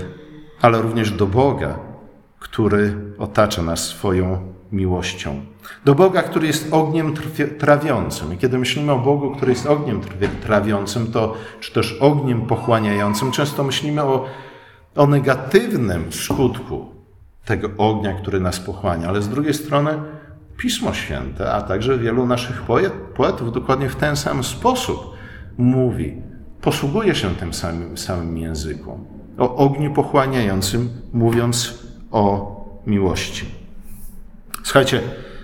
ale 0.62 0.82
również 0.82 1.12
do 1.12 1.28
Boga, 1.28 1.80
który 2.44 2.96
otacza 3.18 3.62
nas 3.62 3.80
swoją 3.80 4.54
miłością. 4.72 5.46
Do 5.86 5.96
Boga, 5.96 6.24
który 6.24 6.48
jest 6.48 6.74
ogniem 6.74 7.14
trawiącym. 7.60 8.34
I 8.34 8.38
kiedy 8.38 8.58
myślimy 8.58 8.92
o 8.92 9.00
Bogu, 9.00 9.32
który 9.32 9.52
jest 9.52 9.66
ogniem 9.66 10.02
trawiącym, 10.42 11.12
to, 11.12 11.34
czy 11.60 11.74
też 11.74 11.98
ogniem 12.00 12.42
pochłaniającym, 12.42 13.32
często 13.32 13.64
myślimy 13.64 14.04
o, 14.04 14.26
o 14.96 15.08
negatywnym 15.08 16.12
skutku 16.12 16.86
tego 17.46 17.70
ognia, 17.78 18.14
który 18.14 18.40
nas 18.40 18.60
pochłania. 18.60 19.08
Ale 19.08 19.22
z 19.22 19.30
drugiej 19.30 19.54
strony 19.54 19.92
Pismo 20.58 20.94
Święte, 20.94 21.52
a 21.52 21.62
także 21.62 21.98
wielu 21.98 22.26
naszych 22.26 22.62
poet, 22.62 22.94
poetów 22.94 23.52
dokładnie 23.52 23.90
w 23.90 23.96
ten 23.96 24.16
sam 24.16 24.44
sposób 24.44 25.14
mówi, 25.58 26.22
posługuje 26.62 27.16
się 27.16 27.36
tym 27.36 27.54
samym, 27.54 27.98
samym 27.98 28.38
językiem. 28.38 29.06
O 29.38 29.56
ogniu 29.56 29.94
pochłaniającym, 29.94 30.90
mówiąc 31.14 31.83
o 32.14 32.56
miłości. 32.88 33.46
Słuchajcie, 34.64 35.02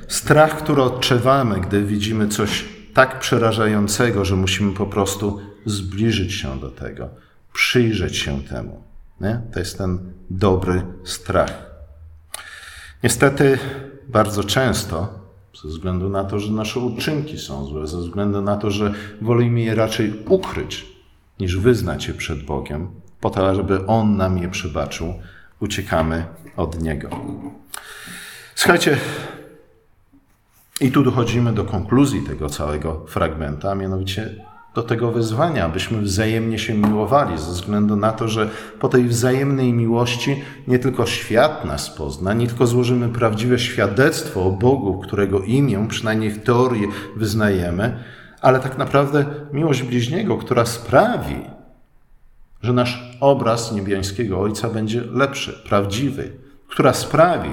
strach, 0.07 0.57
który 0.57 0.81
odczuwamy, 0.81 1.61
gdy 1.61 1.83
widzimy 1.83 2.27
coś 2.27 2.65
tak 2.93 3.19
przerażającego, 3.19 4.25
że 4.25 4.35
musimy 4.35 4.73
po 4.73 4.85
prostu 4.85 5.39
zbliżyć 5.65 6.33
się 6.33 6.59
do 6.59 6.71
tego, 6.71 7.09
przyjrzeć 7.53 8.17
się 8.17 8.43
temu. 8.43 8.83
Nie? 9.21 9.41
To 9.53 9.59
jest 9.59 9.77
ten 9.77 9.99
dobry 10.29 10.81
strach. 11.03 11.65
Niestety, 13.03 13.57
bardzo 14.07 14.43
często, 14.43 15.19
ze 15.63 15.69
względu 15.69 16.09
na 16.09 16.23
to, 16.23 16.39
że 16.39 16.51
nasze 16.51 16.79
uczynki 16.79 17.37
są 17.37 17.65
złe, 17.65 17.87
ze 17.87 17.97
względu 17.97 18.41
na 18.41 18.57
to, 18.57 18.71
że 18.71 18.93
wolimy 19.21 19.61
je 19.61 19.75
raczej 19.75 20.13
ukryć, 20.27 20.85
niż 21.39 21.57
wyznać 21.57 22.07
je 22.07 22.13
przed 22.13 22.43
Bogiem, 22.43 22.87
po 23.21 23.29
to, 23.29 23.55
żeby 23.55 23.85
On 23.85 24.17
nam 24.17 24.37
je 24.37 24.49
przebaczył, 24.49 25.13
uciekamy 25.59 26.25
od 26.57 26.81
Niego. 26.81 27.09
Słuchajcie, 28.55 28.97
i 30.81 30.91
tu 30.91 31.03
dochodzimy 31.03 31.53
do 31.53 31.65
konkluzji 31.65 32.21
tego 32.21 32.49
całego 32.49 33.05
fragmenta, 33.07 33.71
a 33.71 33.75
mianowicie 33.75 34.35
do 34.75 34.83
tego 34.83 35.11
wyzwania, 35.11 35.65
abyśmy 35.65 36.01
wzajemnie 36.01 36.59
się 36.59 36.73
miłowali, 36.73 37.37
ze 37.37 37.51
względu 37.51 37.95
na 37.95 38.11
to, 38.11 38.27
że 38.27 38.49
po 38.79 38.89
tej 38.89 39.03
wzajemnej 39.03 39.73
miłości 39.73 40.41
nie 40.67 40.79
tylko 40.79 41.05
świat 41.05 41.65
nas 41.65 41.89
pozna, 41.89 42.33
nie 42.33 42.47
tylko 42.47 42.67
złożymy 42.67 43.09
prawdziwe 43.09 43.59
świadectwo 43.59 44.45
o 44.45 44.51
Bogu, 44.51 44.99
którego 44.99 45.39
imię, 45.39 45.85
przynajmniej 45.89 46.31
w 46.31 46.43
teorii, 46.43 46.87
wyznajemy, 47.15 48.03
ale 48.41 48.59
tak 48.59 48.77
naprawdę 48.77 49.25
miłość 49.53 49.83
bliźniego, 49.83 50.37
która 50.37 50.65
sprawi, 50.65 51.35
że 52.61 52.73
nasz 52.73 53.17
obraz 53.19 53.71
niebiańskiego 53.71 54.39
Ojca 54.39 54.69
będzie 54.69 55.01
lepszy, 55.01 55.63
prawdziwy, 55.69 56.31
która 56.67 56.93
sprawi, 56.93 57.51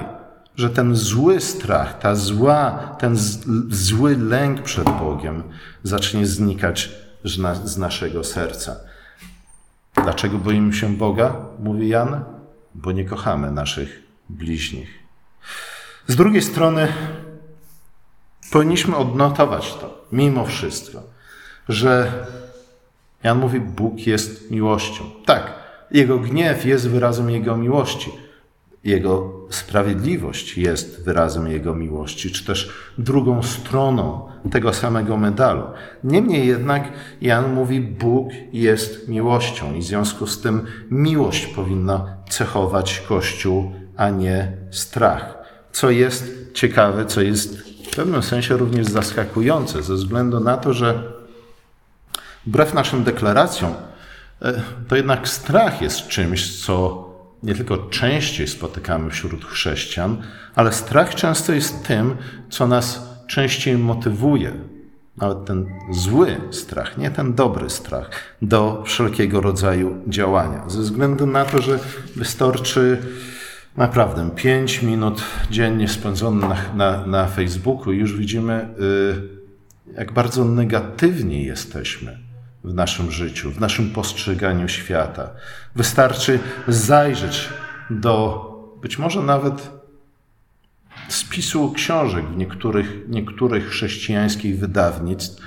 że 0.55 0.69
ten 0.69 0.95
zły 0.95 1.39
strach, 1.41 1.99
ta 1.99 2.15
zła, 2.15 2.95
ten 2.99 3.17
zły 3.69 4.17
lęk 4.17 4.61
przed 4.61 4.89
Bogiem 4.89 5.43
zacznie 5.83 6.25
znikać 6.25 6.91
z 7.63 7.77
naszego 7.77 8.23
serca. 8.23 8.75
Dlaczego 10.03 10.37
boimy 10.37 10.73
się 10.73 10.97
Boga? 10.97 11.35
Mówi 11.59 11.89
Jan. 11.89 12.23
Bo 12.75 12.91
nie 12.91 13.05
kochamy 13.05 13.51
naszych 13.51 14.03
bliźnich. 14.29 14.89
Z 16.07 16.15
drugiej 16.15 16.41
strony, 16.41 16.87
powinniśmy 18.51 18.95
odnotować 18.95 19.73
to, 19.73 20.05
mimo 20.11 20.45
wszystko, 20.45 21.03
że 21.69 22.11
Jan 23.23 23.39
mówi, 23.39 23.59
Bóg 23.59 24.07
jest 24.07 24.51
miłością. 24.51 25.03
Tak, 25.25 25.53
Jego 25.91 26.19
gniew 26.19 26.65
jest 26.65 26.89
wyrazem 26.89 27.29
Jego 27.29 27.57
miłości 27.57 28.11
jego 28.87 29.33
sprawiedliwość 29.49 30.57
jest 30.57 31.03
wyrazem 31.03 31.47
Jego 31.47 31.75
miłości, 31.75 32.31
czy 32.31 32.45
też 32.45 32.73
drugą 32.97 33.43
stroną 33.43 34.27
tego 34.51 34.73
samego 34.73 35.17
medalu. 35.17 35.63
Niemniej 36.03 36.47
jednak 36.47 36.91
Jan 37.21 37.53
mówi, 37.53 37.81
Bóg 37.81 38.29
jest 38.53 39.09
miłością 39.09 39.73
i 39.73 39.79
w 39.79 39.83
związku 39.83 40.27
z 40.27 40.41
tym 40.41 40.61
miłość 40.91 41.47
powinna 41.47 42.17
cechować 42.29 43.03
Kościół, 43.07 43.71
a 43.97 44.09
nie 44.09 44.51
strach. 44.71 45.37
Co 45.71 45.89
jest 45.89 46.53
ciekawe, 46.53 47.05
co 47.05 47.21
jest 47.21 47.57
w 47.61 47.95
pewnym 47.95 48.23
sensie 48.23 48.57
również 48.57 48.87
zaskakujące, 48.87 49.83
ze 49.83 49.93
względu 49.93 50.39
na 50.39 50.57
to, 50.57 50.73
że 50.73 51.16
wbrew 52.47 52.73
naszym 52.73 53.03
deklaracjom, 53.03 53.73
e, 54.41 54.61
to 54.87 54.95
jednak 54.95 55.27
strach 55.27 55.81
jest 55.81 56.07
czymś, 56.07 56.65
co 56.65 57.07
nie 57.43 57.55
tylko 57.55 57.77
częściej 57.77 58.47
spotykamy 58.47 59.09
wśród 59.11 59.45
chrześcijan, 59.45 60.17
ale 60.55 60.73
strach 60.73 61.15
często 61.15 61.53
jest 61.53 61.87
tym, 61.87 62.15
co 62.49 62.67
nas 62.67 63.09
częściej 63.27 63.77
motywuje, 63.77 64.51
nawet 65.17 65.45
ten 65.45 65.65
zły 65.91 66.41
strach, 66.51 66.97
nie 66.97 67.11
ten 67.11 67.33
dobry 67.33 67.69
strach, 67.69 68.09
do 68.41 68.83
wszelkiego 68.85 69.41
rodzaju 69.41 69.95
działania. 70.07 70.69
Ze 70.69 70.81
względu 70.81 71.25
na 71.25 71.45
to, 71.45 71.61
że 71.61 71.79
wystarczy 72.15 72.97
naprawdę 73.77 74.29
5 74.35 74.81
minut 74.81 75.23
dziennie 75.51 75.87
spędzone 75.87 76.47
na, 76.47 76.57
na, 76.75 77.07
na 77.07 77.27
Facebooku, 77.27 77.93
już 77.93 78.17
widzimy, 78.17 78.69
y, 79.87 79.93
jak 79.93 80.11
bardzo 80.11 80.45
negatywni 80.45 81.43
jesteśmy 81.43 82.26
w 82.67 82.73
naszym 82.73 83.11
życiu, 83.11 83.51
w 83.51 83.59
naszym 83.59 83.89
postrzeganiu 83.89 84.67
świata. 84.67 85.29
Wystarczy 85.75 86.39
zajrzeć 86.67 87.49
do 87.89 88.47
być 88.81 88.99
może 88.99 89.21
nawet 89.23 89.71
spisu 91.09 91.71
książek 91.71 92.25
w 92.25 92.37
niektórych, 92.37 93.09
niektórych 93.09 93.69
chrześcijańskich 93.69 94.59
wydawnictw. 94.59 95.41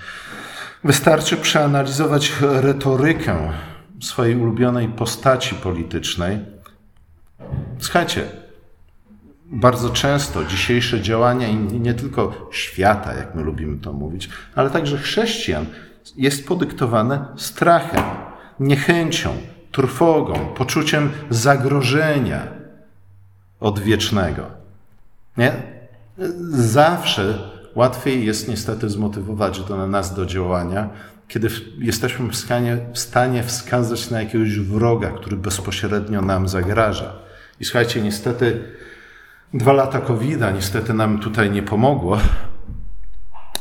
Wystarczy 0.85 1.37
przeanalizować 1.37 2.33
retorykę 2.41 3.53
swojej 4.01 4.37
ulubionej 4.37 4.89
postaci 4.89 5.55
politycznej. 5.55 6.39
Słuchajcie, 7.79 8.25
bardzo 9.47 9.91
często 9.91 10.45
dzisiejsze 10.45 11.01
działania 11.01 11.49
nie 11.73 11.95
tylko 11.95 12.49
świata, 12.53 13.15
jak 13.15 13.35
my 13.35 13.43
lubimy 13.43 13.79
to 13.79 13.93
mówić, 13.93 14.29
ale 14.55 14.71
także 14.71 14.99
chrześcijan 14.99 15.67
jest 16.17 16.47
podyktowane 16.47 17.25
strachem, 17.37 18.03
niechęcią, 18.61 19.31
trwogą, 19.73 20.35
poczuciem 20.57 21.11
zagrożenia 21.31 22.47
odwiecznego. 23.61 24.47
Nie? 25.37 25.53
Zawsze 26.51 27.39
łatwiej 27.75 28.27
jest 28.27 28.49
niestety 28.49 28.91
zmotywować 28.91 29.61
do 29.61 29.87
nas 29.87 30.15
do 30.15 30.27
działania, 30.27 30.91
kiedy 31.29 31.49
jesteśmy 31.79 32.29
w 32.29 32.37
stanie, 32.37 32.79
w 32.93 32.99
stanie 32.99 33.43
wskazać 33.43 34.11
na 34.11 34.23
jakiegoś 34.23 34.59
wroga, 34.59 35.11
który 35.11 35.37
bezpośrednio 35.37 36.23
nam 36.23 36.49
zagraża. 36.49 37.13
I 37.61 37.65
słuchajcie, 37.65 38.03
niestety 38.03 38.63
dwa 39.55 39.73
lata 39.73 40.01
covid 40.01 40.41
niestety 40.55 40.95
nam 40.95 41.19
tutaj 41.19 41.51
nie 41.51 41.63
pomogło, 41.63 42.19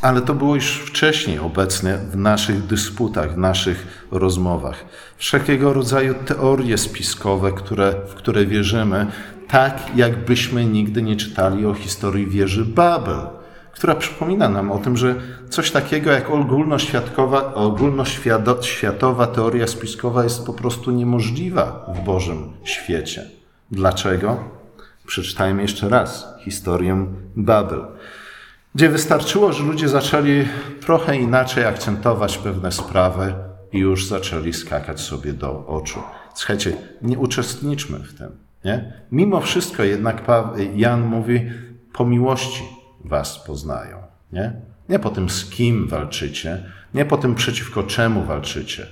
Ale 0.01 0.21
to 0.21 0.33
było 0.33 0.55
już 0.55 0.71
wcześniej 0.71 1.39
obecne 1.39 1.97
w 1.97 2.17
naszych 2.17 2.65
dysputach, 2.65 3.33
w 3.33 3.37
naszych 3.37 4.07
rozmowach. 4.11 4.85
Wszelkiego 5.17 5.73
rodzaju 5.73 6.13
teorie 6.25 6.77
spiskowe, 6.77 7.51
które, 7.51 7.95
w 8.07 8.13
które 8.13 8.45
wierzymy, 8.45 9.07
tak 9.47 9.95
jakbyśmy 9.95 10.65
nigdy 10.65 11.01
nie 11.01 11.15
czytali 11.15 11.65
o 11.65 11.73
historii 11.73 12.27
wieży 12.27 12.65
Babel, 12.65 13.19
która 13.71 13.95
przypomina 13.95 14.49
nam 14.49 14.71
o 14.71 14.77
tym, 14.77 14.97
że 14.97 15.15
coś 15.49 15.71
takiego 15.71 16.11
jak 16.11 16.29
ogólnoświatowa, 16.29 17.53
ogólnoświatowa 17.53 19.27
teoria 19.27 19.67
spiskowa 19.67 20.23
jest 20.23 20.45
po 20.45 20.53
prostu 20.53 20.91
niemożliwa 20.91 21.93
w 21.95 22.05
Bożym 22.05 22.53
świecie. 22.63 23.25
Dlaczego? 23.71 24.43
Przeczytajmy 25.07 25.61
jeszcze 25.61 25.89
raz 25.89 26.27
historię 26.39 27.05
Babel 27.35 27.81
gdzie 28.75 28.89
wystarczyło, 28.89 29.53
że 29.53 29.63
ludzie 29.63 29.89
zaczęli 29.89 30.45
trochę 30.81 31.17
inaczej 31.17 31.65
akcentować 31.65 32.37
pewne 32.37 32.71
sprawy 32.71 33.33
i 33.71 33.77
już 33.77 34.07
zaczęli 34.07 34.53
skakać 34.53 35.01
sobie 35.01 35.33
do 35.33 35.67
oczu. 35.67 35.99
Słuchajcie, 36.33 36.73
nie 37.01 37.19
uczestniczmy 37.19 37.99
w 37.99 38.13
tym. 38.13 38.31
Nie? 38.65 38.93
Mimo 39.11 39.41
wszystko 39.41 39.83
jednak 39.83 40.23
Jan 40.75 41.01
mówi, 41.01 41.51
po 41.93 42.05
miłości 42.05 42.63
was 43.05 43.39
poznają. 43.39 43.97
Nie? 44.31 44.53
nie 44.89 44.99
po 44.99 45.09
tym, 45.09 45.29
z 45.29 45.49
kim 45.49 45.87
walczycie, 45.87 46.63
nie 46.93 47.05
po 47.05 47.17
tym, 47.17 47.35
przeciwko 47.35 47.83
czemu 47.83 48.23
walczycie, 48.23 48.87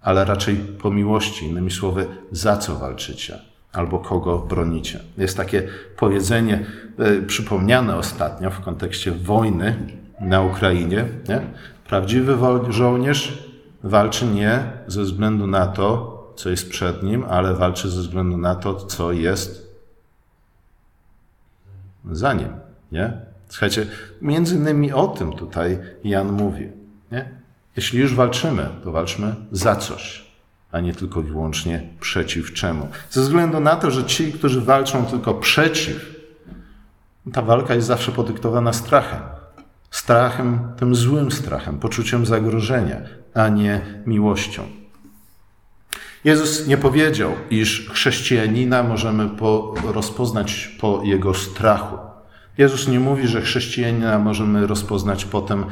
ale 0.00 0.24
raczej 0.24 0.56
po 0.56 0.90
miłości, 0.90 1.46
innymi 1.46 1.70
słowy, 1.70 2.06
za 2.32 2.56
co 2.56 2.76
walczycie 2.76 3.49
albo 3.72 3.98
kogo 3.98 4.38
bronicie. 4.38 5.00
Jest 5.18 5.36
takie 5.36 5.68
powiedzenie 5.96 6.66
e, 6.98 7.22
przypomniane 7.22 7.96
ostatnio 7.96 8.50
w 8.50 8.60
kontekście 8.60 9.12
wojny 9.12 9.76
na 10.20 10.42
Ukrainie. 10.42 11.04
Nie? 11.28 11.40
Prawdziwy 11.88 12.36
żołnierz 12.68 13.48
walczy 13.82 14.26
nie 14.26 14.62
ze 14.86 15.02
względu 15.02 15.46
na 15.46 15.66
to, 15.66 16.16
co 16.36 16.50
jest 16.50 16.70
przed 16.70 17.02
nim, 17.02 17.24
ale 17.24 17.54
walczy 17.54 17.90
ze 17.90 18.00
względu 18.00 18.36
na 18.36 18.54
to, 18.54 18.74
co 18.74 19.12
jest 19.12 19.70
za 22.12 22.32
nim. 22.32 22.48
Nie? 22.92 23.12
Słuchajcie, 23.48 23.86
między 24.22 24.54
innymi 24.54 24.92
o 24.92 25.08
tym 25.08 25.32
tutaj 25.32 25.78
Jan 26.04 26.32
mówi. 26.32 26.68
Nie? 27.12 27.28
Jeśli 27.76 28.00
już 28.00 28.14
walczymy, 28.14 28.68
to 28.84 28.92
walczmy 28.92 29.34
za 29.52 29.76
coś 29.76 30.29
a 30.72 30.80
nie 30.80 30.94
tylko 30.94 31.20
i 31.20 31.24
wyłącznie 31.24 31.88
przeciw 32.00 32.52
czemu. 32.52 32.88
Ze 33.10 33.20
względu 33.20 33.60
na 33.60 33.76
to, 33.76 33.90
że 33.90 34.04
ci, 34.04 34.32
którzy 34.32 34.60
walczą 34.60 35.06
tylko 35.06 35.34
przeciw, 35.34 36.20
ta 37.32 37.42
walka 37.42 37.74
jest 37.74 37.86
zawsze 37.86 38.12
podyktowana 38.12 38.72
strachem. 38.72 39.20
Strachem, 39.90 40.58
tym 40.76 40.94
złym 40.94 41.32
strachem, 41.32 41.78
poczuciem 41.78 42.26
zagrożenia, 42.26 42.96
a 43.34 43.48
nie 43.48 43.80
miłością. 44.06 44.62
Jezus 46.24 46.66
nie 46.66 46.76
powiedział, 46.76 47.32
iż 47.50 47.90
chrześcijanina 47.90 48.82
możemy 48.82 49.28
po, 49.28 49.74
rozpoznać 49.84 50.76
po 50.80 51.02
jego 51.04 51.34
strachu. 51.34 51.98
Jezus 52.58 52.88
nie 52.88 53.00
mówi, 53.00 53.28
że 53.28 53.40
chrześcijanina 53.40 54.18
możemy 54.18 54.66
rozpoznać 54.66 55.24
potem 55.24 55.64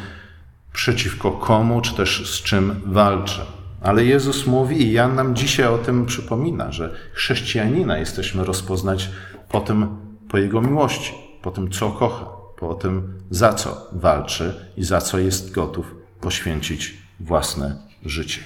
przeciwko 0.72 1.30
komu, 1.32 1.80
czy 1.80 1.94
też 1.94 2.30
z 2.30 2.42
czym 2.42 2.80
walczy. 2.87 3.40
Ale 3.80 4.04
Jezus 4.04 4.46
mówi 4.46 4.82
i 4.82 4.92
Jan 4.92 5.14
nam 5.14 5.36
dzisiaj 5.36 5.66
o 5.66 5.78
tym 5.78 6.06
przypomina, 6.06 6.72
że 6.72 6.94
chrześcijanina 7.12 7.98
jesteśmy 7.98 8.44
rozpoznać 8.44 9.10
po 9.48 9.60
tym, 9.60 9.86
po 10.28 10.38
jego 10.38 10.60
miłości, 10.60 11.14
po 11.42 11.50
tym, 11.50 11.70
co 11.70 11.90
kocha, 11.90 12.26
po 12.58 12.74
tym, 12.74 13.18
za 13.30 13.52
co 13.52 13.88
walczy 13.92 14.54
i 14.76 14.84
za 14.84 15.00
co 15.00 15.18
jest 15.18 15.50
gotów 15.50 15.94
poświęcić 16.20 16.94
własne 17.20 17.76
życie. 18.04 18.40